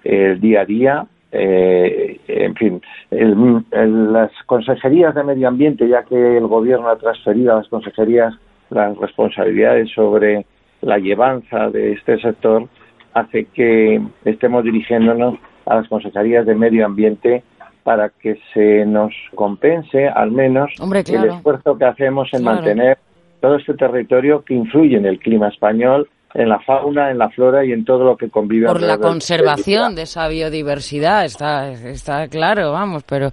[0.04, 6.46] el día a día eh, en fin, las consejerías de medio ambiente, ya que el
[6.46, 8.34] gobierno ha transferido a las consejerías
[8.70, 10.46] las responsabilidades sobre
[10.82, 12.68] la llevanza de este sector,
[13.14, 17.44] hace que estemos dirigiéndonos a las consejerías de medio ambiente
[17.84, 22.98] para que se nos compense al menos el esfuerzo que hacemos en mantener
[23.42, 27.66] todo este territorio que influye en el clima español en la fauna, en la flora
[27.66, 28.68] y en todo lo que convive.
[28.68, 33.28] Por la conservación de esa biodiversidad, está, está claro, vamos, pero...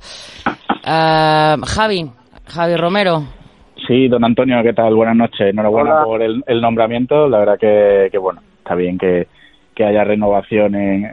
[0.82, 2.10] Uh, Javi,
[2.46, 3.22] Javi Romero.
[3.86, 4.94] Sí, don Antonio, ¿qué tal?
[4.94, 5.40] Buenas noches.
[5.40, 7.28] Enhorabuena por el, nombramiento.
[7.28, 9.26] La verdad que, bueno, está bien que,
[9.74, 11.04] que haya renovación en,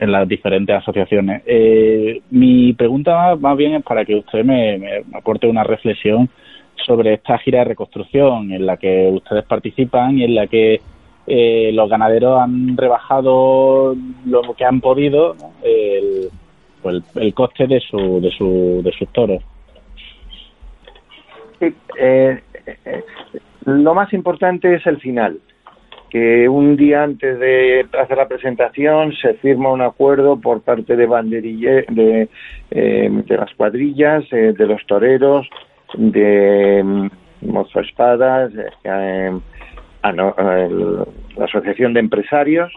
[0.00, 1.42] en, las diferentes asociaciones.
[1.46, 6.28] Eh, mi pregunta más, bien es para que usted me, me aporte una reflexión
[6.84, 10.80] sobre esta gira de reconstrucción en la que ustedes participan y en la que
[11.26, 13.96] eh, los ganaderos han rebajado
[14.26, 16.28] lo que han podido el,
[16.82, 19.42] pues el, coste de, su, de, su, de sus toros.
[21.60, 22.42] Eh, eh,
[23.64, 25.38] lo más importante es el final,
[26.10, 31.06] que un día antes de hacer la presentación se firma un acuerdo por parte de
[31.06, 32.28] banderille, de,
[32.70, 35.48] de las cuadrillas, de los toreros,
[35.96, 37.08] de mm,
[37.50, 38.52] Mozo Espadas,
[38.84, 39.38] eh,
[40.02, 42.72] ah, la Asociación de Empresarios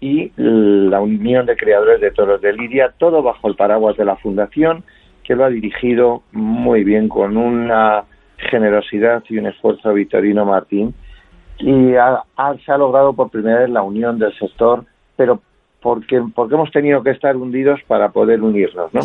[0.00, 4.16] y la Unión de Creadores de Toros de Lidia, todo bajo el paraguas de la
[4.16, 4.84] Fundación,
[5.24, 8.04] que lo ha dirigido muy bien con una
[8.38, 10.94] generosidad y un esfuerzo Vitorino Martín.
[11.58, 14.84] Y se ha logrado por primera vez la unión del sector,
[15.16, 15.40] pero
[15.82, 19.00] porque, porque hemos tenido que estar hundidos para poder unirnos, ¿no?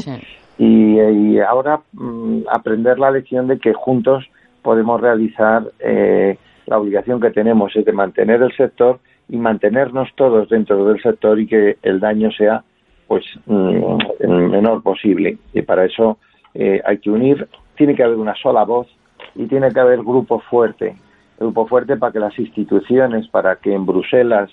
[0.58, 4.26] Y, ahora mm, aprender la lección de que juntos
[4.62, 6.38] podemos realizar eh,
[6.68, 9.00] la obligación que tenemos es de mantener el sector
[9.30, 12.64] y mantenernos todos dentro del sector y que el daño sea
[13.08, 15.38] pues mm, el menor posible.
[15.54, 16.18] Y para eso
[16.54, 18.88] eh, hay que unir tiene que haber una sola voz
[19.36, 20.96] y tiene que haber grupo fuerte.
[21.40, 24.52] Grupo fuerte para que las instituciones para que en Bruselas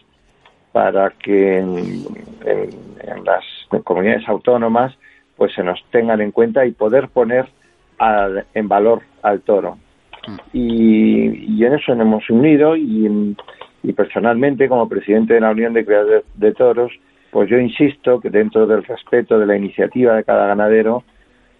[0.72, 2.04] para que en
[3.24, 3.44] las
[3.84, 4.96] comunidades autónomas
[5.40, 7.48] pues se nos tengan en cuenta y poder poner
[8.52, 9.78] en valor al toro.
[10.28, 10.36] Mm.
[10.52, 13.34] Y, en eso nos hemos unido y,
[13.96, 16.92] personalmente como presidente de la Unión de Creadores de Toros,
[17.30, 21.04] pues yo insisto que dentro del respeto de la iniciativa de cada ganadero,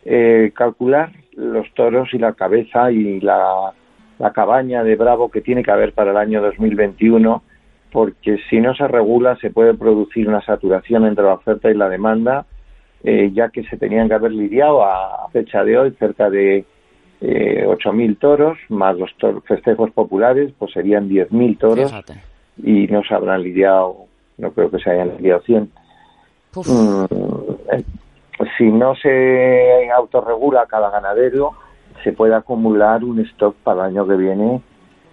[0.05, 3.72] eh, calcular los toros y la cabeza y la,
[4.18, 7.43] la cabaña de Bravo que tiene que haber para el año 2021,
[7.91, 11.89] porque si no se regula se puede producir una saturación entre la oferta y la
[11.89, 12.45] demanda
[13.03, 16.64] eh, ya que se tenían que haber lidiado a, fecha de hoy cerca de
[17.20, 19.11] eh, 8.000 toros, más los
[19.46, 21.94] festejos populares, pues serían 10.000 toros
[22.62, 24.07] y no se habrán lidiado,
[24.38, 25.70] no creo que se hayan lidiado 100.
[26.57, 27.05] Mm,
[27.72, 27.84] eh,
[28.59, 31.53] si no se autorregula cada ganadero,
[32.03, 34.61] se puede acumular un stock para el año que viene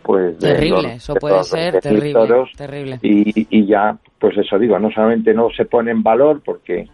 [0.03, 2.99] pues terrible, eso puede ser terrible, terrible.
[3.01, 6.87] Y, y, ya pues eso digo, no solamente no se pone en valor porque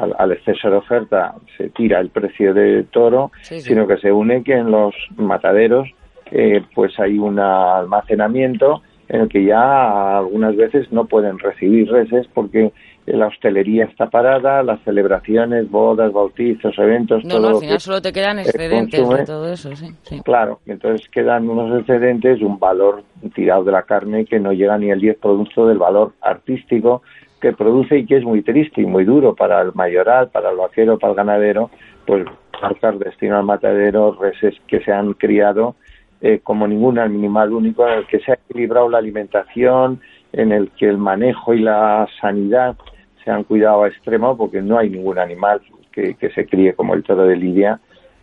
[0.00, 4.54] al, exceso de oferta se tira el precio de toro, sino que se une que
[4.54, 5.88] en los mataderos
[6.30, 12.28] eh, pues hay un almacenamiento en el que ya algunas veces no pueden recibir reses
[12.32, 12.72] porque
[13.06, 17.24] la hostelería está parada, las celebraciones, bodas, bautizos, eventos.
[17.24, 21.48] No, no, al final solo te quedan excedentes de todo eso, sí, Claro, entonces quedan
[21.48, 23.02] unos excedentes, un valor
[23.34, 27.02] tirado de la carne que no llega ni al 10% del valor artístico
[27.40, 30.56] que produce y que es muy triste y muy duro para el mayoral, para el
[30.56, 31.70] vaquero, para el ganadero,
[32.06, 32.24] pues
[32.60, 35.74] marcar destino al matadero, reses que se han criado
[36.20, 40.00] eh, como ningún animal único, en el que se ha equilibrado la alimentación,
[40.32, 42.76] en el que el manejo y la sanidad
[43.24, 45.60] se han cuidado a extremo, porque no hay ningún animal
[45.90, 47.80] que, se críe como el toro de Lidia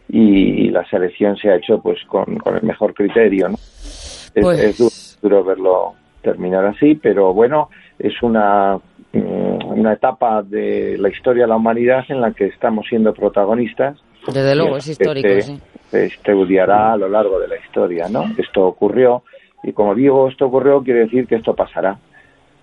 [0.10, 3.50] y, la selección se ha hecho pues con, el mejor criterio.
[3.50, 3.56] ¿no?
[3.56, 8.78] Es, pues duro verlo terminar así, pero bueno, es una
[9.14, 13.98] una etapa de la historia de la humanidad en la que estamos siendo protagonistas.
[14.28, 15.60] Desde luego, es histórico, se, sí.
[15.90, 18.26] Se estudiará a lo largo de la historia, ¿no?
[18.38, 19.24] Esto ocurrió
[19.64, 21.98] y como digo, esto ocurrió quiere decir que esto pasará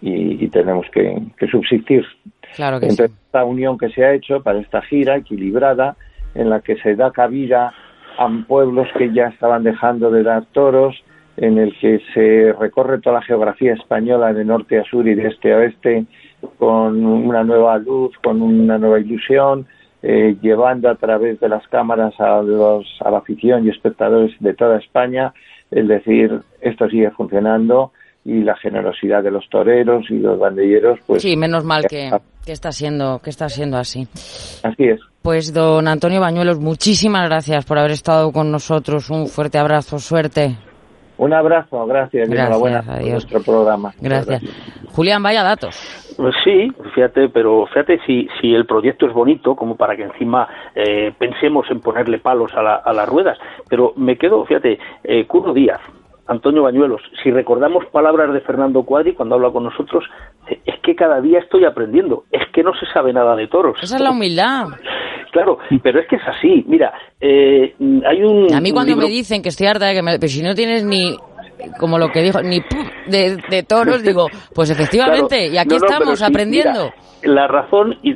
[0.01, 1.19] y, tenemos que,
[1.51, 2.05] subsistir.
[2.55, 5.97] Claro que Entre esta unión que se ha hecho para esta gira equilibrada
[6.35, 7.73] en la que se da cabida
[8.19, 11.03] a pueblos que ya estaban dejando de dar toros,
[11.37, 15.29] en el que se recorre toda la geografía española de norte a sur y de
[15.29, 16.05] este a oeste
[16.59, 19.67] con una nueva luz, con una nueva ilusión,
[20.03, 24.55] eh, llevando a través de las cámaras a, los, a la afición y espectadores de
[24.55, 25.33] toda España,
[25.71, 27.93] es decir, esto sigue funcionando
[28.25, 32.11] y la generosidad de los toreros y los bandilleros, pues sí, menos mal que,
[32.45, 34.07] que está siendo que está siendo así.
[34.63, 35.01] Así es.
[35.23, 39.09] Pues don Antonio Bañuelos, muchísimas gracias por haber estado con nosotros.
[39.11, 40.57] Un fuerte abrazo, suerte.
[41.17, 43.93] Un abrazo, gracias, y enhorabuena por nuestro programa.
[44.01, 44.43] Gracias.
[44.93, 46.15] Julián, vaya datos.
[46.17, 50.49] Pues sí, fíjate, pero fíjate si, si el proyecto es bonito, como para que encima
[50.75, 53.39] eh, pensemos en ponerle palos a, la, a, las ruedas.
[53.69, 55.81] Pero me quedo, fíjate, eh, Curro Díaz,
[56.27, 60.05] Antonio Bañuelos, si recordamos palabras de Fernando Cuadri cuando habla con nosotros,
[60.65, 63.77] es que cada día estoy aprendiendo, es que no se sabe nada de toros.
[63.83, 64.69] Esa es la humildad.
[65.35, 66.65] Claro, pero es que es así.
[66.69, 67.75] Mira, eh,
[68.07, 68.55] hay un.
[68.55, 70.17] A mí cuando me dicen que estoy harta de que me.
[70.21, 71.17] Pero si no tienes ni.
[71.79, 72.61] Como lo que dijo, ni
[73.07, 76.91] de, de toros, digo, pues efectivamente, y aquí estamos aprendiendo
[77.25, 78.15] la razón, y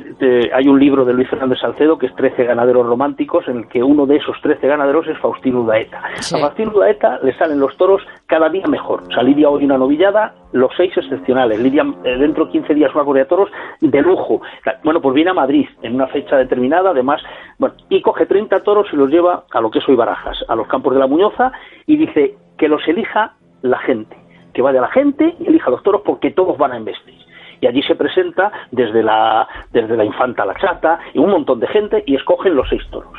[0.53, 3.81] hay un libro de Luis Fernández Salcedo que es 13 ganaderos románticos, en el que
[3.81, 5.97] uno de esos 13 ganaderos es Faustino Udaeta.
[5.97, 9.03] A Faustino Udaeta le salen los toros cada día mejor.
[9.03, 11.59] O sea, Lidia hoy una novillada, los seis excepcionales.
[11.59, 13.49] Lidia eh, dentro de 15 días una corrida de toros
[13.81, 14.41] de lujo.
[14.83, 17.21] Bueno, pues viene a Madrid en una fecha determinada, además,
[17.57, 20.55] bueno, y coge 30 toros y los lleva a lo que es hoy Barajas, a
[20.55, 21.51] los campos de la Muñoza,
[21.87, 24.15] y dice que los elija la gente.
[24.53, 27.19] Que vaya la gente y elija los toros porque todos van a embestir
[27.61, 31.59] y allí se presenta desde la, desde la infanta a la chata y un montón
[31.59, 33.13] de gente y escogen los seis toros.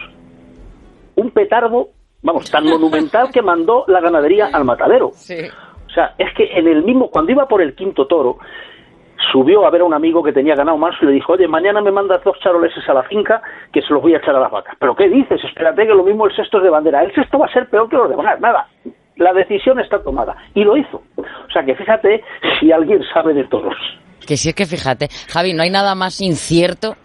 [1.16, 1.88] Un petardo,
[2.22, 5.08] vamos, tan monumental que mandó la ganadería al matadero.
[5.08, 8.38] O sea, es que en el mismo, cuando iba por el quinto toro,
[9.32, 11.82] subió a ver a un amigo que tenía ganado manso y le dijo, oye, mañana
[11.82, 14.50] me mandas dos charoleses a la finca que se los voy a echar a las
[14.50, 14.76] vacas.
[14.78, 15.42] ¿Pero qué dices?
[15.44, 17.02] Espérate que lo mismo el sexto es de bandera.
[17.02, 18.40] El sexto va a ser peor que los demás.
[18.40, 18.68] Nada,
[19.20, 20.34] la decisión está tomada.
[20.54, 21.02] Y lo hizo.
[21.16, 22.24] O sea que fíjate
[22.58, 23.76] si alguien sabe de toros.
[24.26, 26.96] Que si es que fíjate, Javi, no hay nada más incierto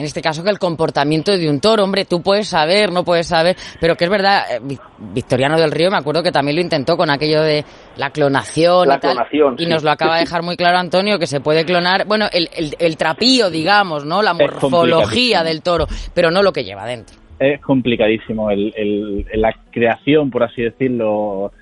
[0.00, 1.84] en este caso que el comportamiento de un toro.
[1.84, 5.90] Hombre, tú puedes saber, no puedes saber, pero que es verdad, eh, Victoriano del Río
[5.90, 7.62] me acuerdo que también lo intentó con aquello de
[7.96, 9.12] la clonación la y tal.
[9.12, 12.28] Clonación, y nos lo acaba de dejar muy claro Antonio que se puede clonar, bueno,
[12.32, 12.48] el,
[12.78, 14.22] el, trapío, digamos, ¿no?
[14.22, 17.19] La morfología del toro, pero no lo que lleva dentro.
[17.40, 21.52] Es complicadísimo el, el, la creación, por así decirlo,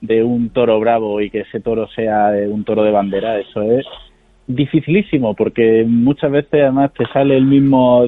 [0.00, 3.84] de un toro bravo y que ese toro sea un toro de bandera, eso es
[4.46, 8.06] dificilísimo porque muchas veces además te sale el mismo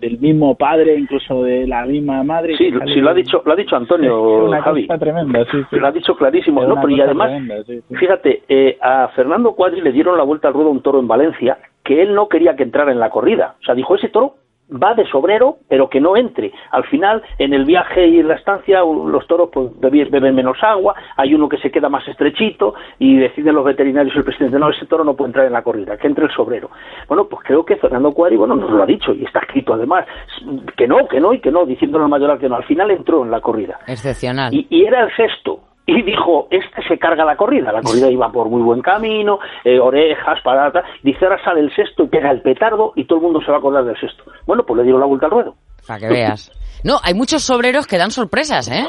[0.00, 3.56] del mismo padre incluso de la misma madre sí, sí lo ha dicho lo ha
[3.56, 4.86] dicho Antonio una Javi.
[4.86, 7.42] cosa tremenda sí, lo ha dicho clarísimo no pero y además
[7.90, 11.08] fíjate eh, a Fernando Cuadri le dieron la vuelta al ruedo a un toro en
[11.08, 13.54] Valencia que él no quería que entrara en la corrida.
[13.60, 14.34] O sea dijo ese toro
[14.70, 16.52] va de sobrero, pero que no entre.
[16.70, 20.94] Al final, en el viaje y en la estancia, los toros pues, beben menos agua,
[21.16, 24.70] hay uno que se queda más estrechito y deciden los veterinarios y el presidente, no,
[24.70, 26.70] ese toro no puede entrar en la corrida, que entre el sobrero.
[27.08, 30.06] Bueno, pues creo que Fernando Cuadri, bueno, nos lo ha dicho y está escrito además,
[30.76, 32.56] que no, que no y que no, diciéndole al mayoral que no.
[32.56, 33.78] Al final entró en la corrida.
[33.86, 34.52] Excepcional.
[34.52, 38.30] Y, y era el sexto y dijo, este se carga la corrida, la corrida iba
[38.30, 42.42] por muy buen camino, eh, orejas, patatas, dice, ahora sale el sexto y pega el
[42.42, 44.24] petardo y todo el mundo se va a acordar del sexto.
[44.46, 45.54] Bueno, pues le dieron la vuelta al ruedo.
[45.86, 46.50] Para que veas.
[46.82, 48.84] No, hay muchos sobreros que dan sorpresas, ¿eh?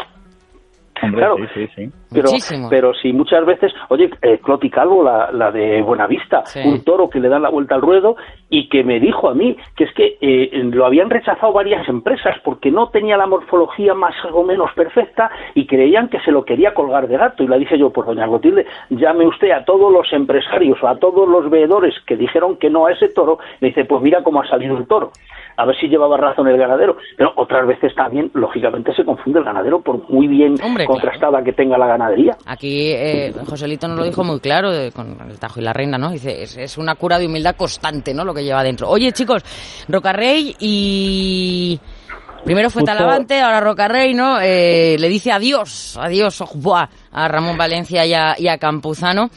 [1.00, 2.30] Claro, sí, sí, Pero,
[2.70, 7.20] pero si muchas veces, oye, eh, Cloti Calvo, la, la de Buenavista, un toro que
[7.20, 8.16] le da la vuelta al ruedo
[8.50, 12.36] y que me dijo a mí que es que eh, lo habían rechazado varias empresas
[12.44, 16.74] porque no tenía la morfología más o menos perfecta y creían que se lo quería
[16.74, 17.44] colgar de gato.
[17.44, 20.98] Y le dije yo, pues doña Clotilde, llame usted a todos los empresarios o a
[20.98, 24.42] todos los veedores que dijeron que no a ese toro, le dice, pues mira cómo
[24.42, 25.12] ha salido el toro
[25.58, 26.98] a ver si llevaba razón el ganadero.
[27.18, 30.56] Pero otras veces también, lógicamente, se confunde el ganadero por muy bien
[30.86, 32.38] contrastada que tenga la ganadería.
[32.46, 36.12] Aquí eh, Joselito nos lo dijo muy claro con el Tajo y la Reina, ¿no?
[36.12, 38.24] Dice, es, una cura de humildad constante, ¿no?
[38.24, 38.88] Lo que lleva dentro.
[38.88, 39.44] Oye, chicos,
[39.90, 41.80] Rocarrey y...
[42.46, 44.40] Primero fue Talavante, ahora Rocarrey, ¿no?
[44.40, 46.42] Eh, le dice adiós, adiós
[47.12, 49.30] a Ramón Valencia y a, y a Campuzano.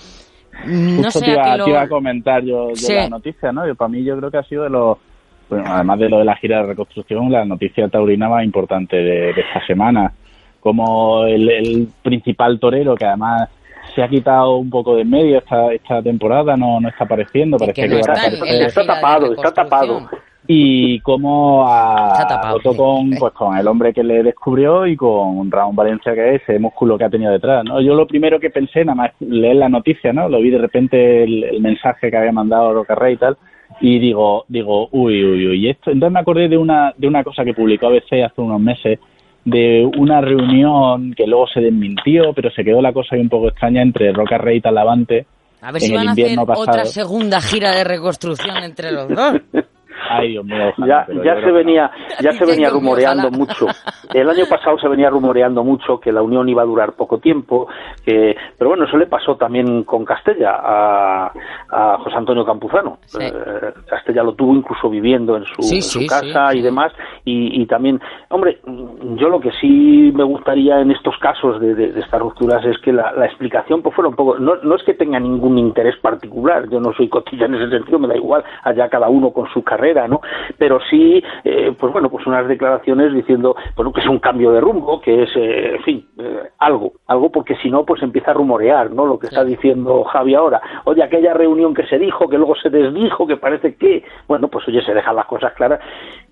[0.67, 3.67] No sé te iba, a comentar yo de la noticia, ¿no?
[3.67, 4.99] Yo, para mí yo creo que ha sido de los
[5.51, 9.31] bueno, además de lo de la gira de reconstrucción, la noticia taurina más importante de,
[9.31, 10.13] esta semana.
[10.61, 13.49] Como el, principal torero, que además
[13.95, 17.89] se ha quitado un poco de medio esta, esta temporada, no, no está apareciendo, parece
[17.89, 20.09] que, está, está tapado, está tapado
[20.53, 25.77] y cómo ha roto con, pues, con el hombre que le descubrió y con Ramón
[25.77, 27.65] Valencia, que es ese músculo que ha tenido detrás.
[27.65, 27.81] ¿no?
[27.81, 30.29] Yo lo primero que pensé, nada más leer la noticia, ¿no?
[30.29, 33.37] lo vi de repente el, mensaje que había mandado Rocarrey y tal,
[33.81, 35.67] y digo, digo, uy, uy, uy.
[35.67, 38.61] Y esto, entonces me acordé de una, de una cosa que publicó ABC hace unos
[38.61, 38.99] meses,
[39.45, 43.49] de una reunión que luego se desmintió, pero se quedó la cosa ahí un poco
[43.49, 45.27] extraña entre Roca Rey y Talavante.
[45.63, 49.41] A ver si van a hacer otra segunda gira de reconstrucción entre los dos.
[50.09, 53.67] Ay, Dios mío, ya, ya se venía, ya se venía rumoreando mucho.
[54.15, 57.69] El año pasado se venía rumoreando mucho que la unión iba a durar poco tiempo,
[58.05, 61.33] que, pero bueno, eso le pasó también con Castella a,
[61.71, 62.99] a José Antonio Campuzano.
[63.19, 63.33] Eh,
[63.87, 66.93] Castella lo tuvo incluso viviendo en su, casa y demás,
[67.25, 68.01] y, también,
[68.31, 68.59] hombre,
[69.17, 72.93] yo lo que sí me gustaría en estos casos de, de, estas rupturas es que
[72.93, 76.81] la, explicación pues fuera un poco, no, no es que tenga ningún interés particular, yo
[76.81, 79.91] no soy cotilla en ese sentido, me da igual, allá cada uno con su carrera
[80.09, 80.21] ¿no?
[80.59, 84.61] Pero sí, eh, pues bueno, pues unas declaraciones diciendo, bueno, que es un cambio de
[84.61, 88.35] rumbo, que es, eh, en fin, eh, algo, algo porque si no, pues empieza a
[88.35, 89.07] rumorear, ¿no?
[89.07, 90.61] Lo que está diciendo Javi ahora.
[90.85, 94.67] Oye, aquella reunión que se dijo, que luego se desdijo, que parece que, bueno, pues
[94.69, 95.81] oye, se dejan las cosas claras,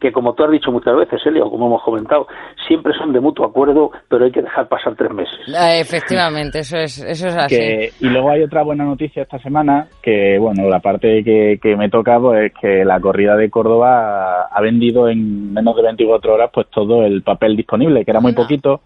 [0.01, 2.27] que como tú has dicho muchas veces, Elio, como hemos comentado,
[2.67, 5.39] siempre son de mutuo acuerdo, pero hay que dejar pasar tres meses.
[5.81, 7.91] efectivamente, eso es, eso es así.
[8.01, 11.91] y luego hay otra buena noticia esta semana, que, bueno, la parte que, que me
[11.91, 16.51] toca pues, es que la corrida de Córdoba ha vendido en menos de 24 horas
[16.53, 18.81] pues todo el papel disponible, que era muy poquito.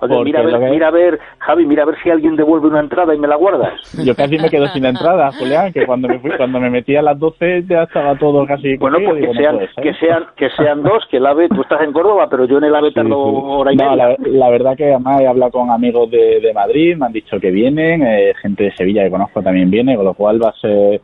[0.00, 2.80] Oye, mira a, ver, mira a ver, Javi, mira a ver si alguien devuelve una
[2.80, 3.72] entrada y me la guardas.
[4.04, 7.02] Yo casi me quedo sin entrada, Julián, que cuando me fui, cuando me metí a
[7.02, 11.04] las 12 ya estaba todo casi Bueno, pues que, sean, que, sean, que sean dos,
[11.10, 13.76] que el AVE, tú estás en Córdoba, pero yo en el AVE tardo hora y
[13.76, 17.40] no, La, verdad que además he hablado con amigos de, de Madrid, me han dicho
[17.40, 20.60] que vienen, eh, gente de Sevilla que conozco también viene, con lo cual va a
[20.60, 21.00] ser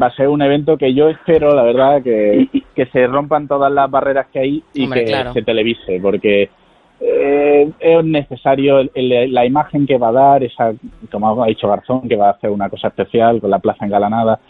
[0.00, 3.72] va a ser un evento que yo espero, la verdad, que, que se rompan todas
[3.72, 6.50] las barreras que hay y que se televise, porque
[7.00, 10.72] eh, es necesario la imagen que va a dar, esa,
[11.10, 14.40] como ha dicho Garzón, que va a hacer una cosa especial con la plaza engalanada,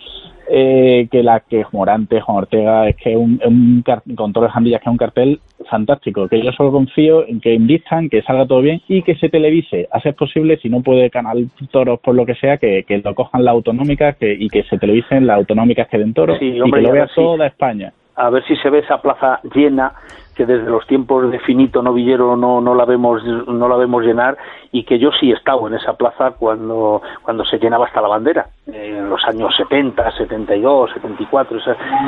[0.52, 3.84] eh, que la que Morante, Juan Ortega, es que un, un,
[4.16, 5.40] con Torres Andillas, que es un cartel
[5.70, 9.28] fantástico, que yo solo confío en que invistan, que salga todo bien y que se
[9.28, 12.98] televise, a ser posible, si no puede Canal Toros por lo que sea, que, que
[12.98, 16.52] lo cojan las autonómicas que, y que se televisen las autonómicas que den Toros y
[16.52, 17.92] que lo vea toda España.
[18.16, 19.94] A ver si se ve esa plaza llena
[20.40, 24.38] que desde los tiempos de Finito Novillero no, no la vemos no la vemos llenar
[24.72, 28.08] y que yo sí he estado en esa plaza cuando cuando se llenaba hasta la
[28.08, 31.58] bandera en los años 70 72 74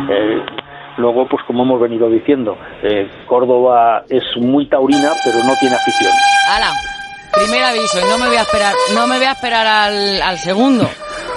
[0.08, 0.42] eh,
[0.96, 6.12] luego pues como hemos venido diciendo eh, Córdoba es muy taurina pero no tiene afición
[6.48, 6.72] ¡Hala!
[7.34, 10.84] primer aviso no me voy a esperar no me voy a esperar al, al segundo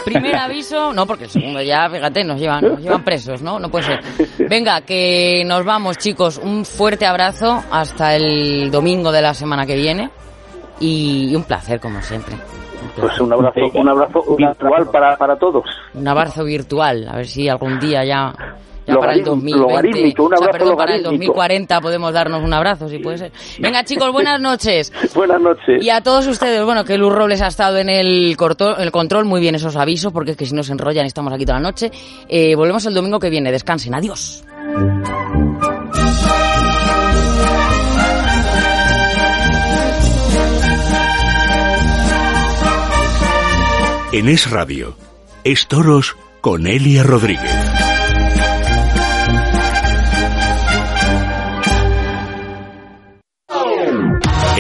[0.06, 3.60] Primer aviso, no, porque el segundo ya, fíjate, nos llevan, nos llevan presos, ¿no?
[3.60, 4.00] No puede ser.
[4.48, 6.38] Venga, que nos vamos, chicos.
[6.38, 10.10] Un fuerte abrazo hasta el domingo de la semana que viene.
[10.80, 12.36] Y un placer, como siempre.
[13.00, 15.64] Pues un abrazo, un abrazo virtual para, para todos.
[15.94, 18.34] Un abrazo virtual, a ver si algún día ya
[18.86, 23.18] ya para el 2020, un abrazo para el 2040 podemos darnos un abrazo, si puede
[23.18, 23.32] ser.
[23.60, 24.92] Venga, chicos, buenas noches.
[25.16, 25.84] buenas noches.
[25.84, 28.36] Y a todos ustedes, bueno, que Luz Robles ha estado en el,
[28.78, 31.46] el control, muy bien esos avisos, porque es que si no se enrollan estamos aquí
[31.46, 31.92] toda la noche.
[32.28, 34.44] Eh, volvemos el domingo que viene, descansen, adiós.
[44.12, 44.96] En Es Radio,
[45.44, 47.75] Es Toros con Elia Rodríguez.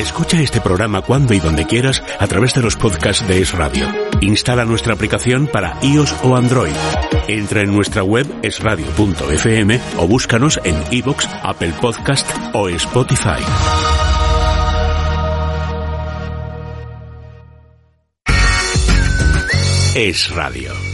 [0.06, 3.88] Escucha este programa cuando y donde quieras a través de los podcasts de Es Radio.
[4.22, 6.76] Instala nuestra aplicación para iOS o Android.
[7.28, 13.42] Entra en nuestra web esradio.fm o búscanos en iVoox, Apple Podcast o Spotify.
[19.96, 20.85] Es Radio.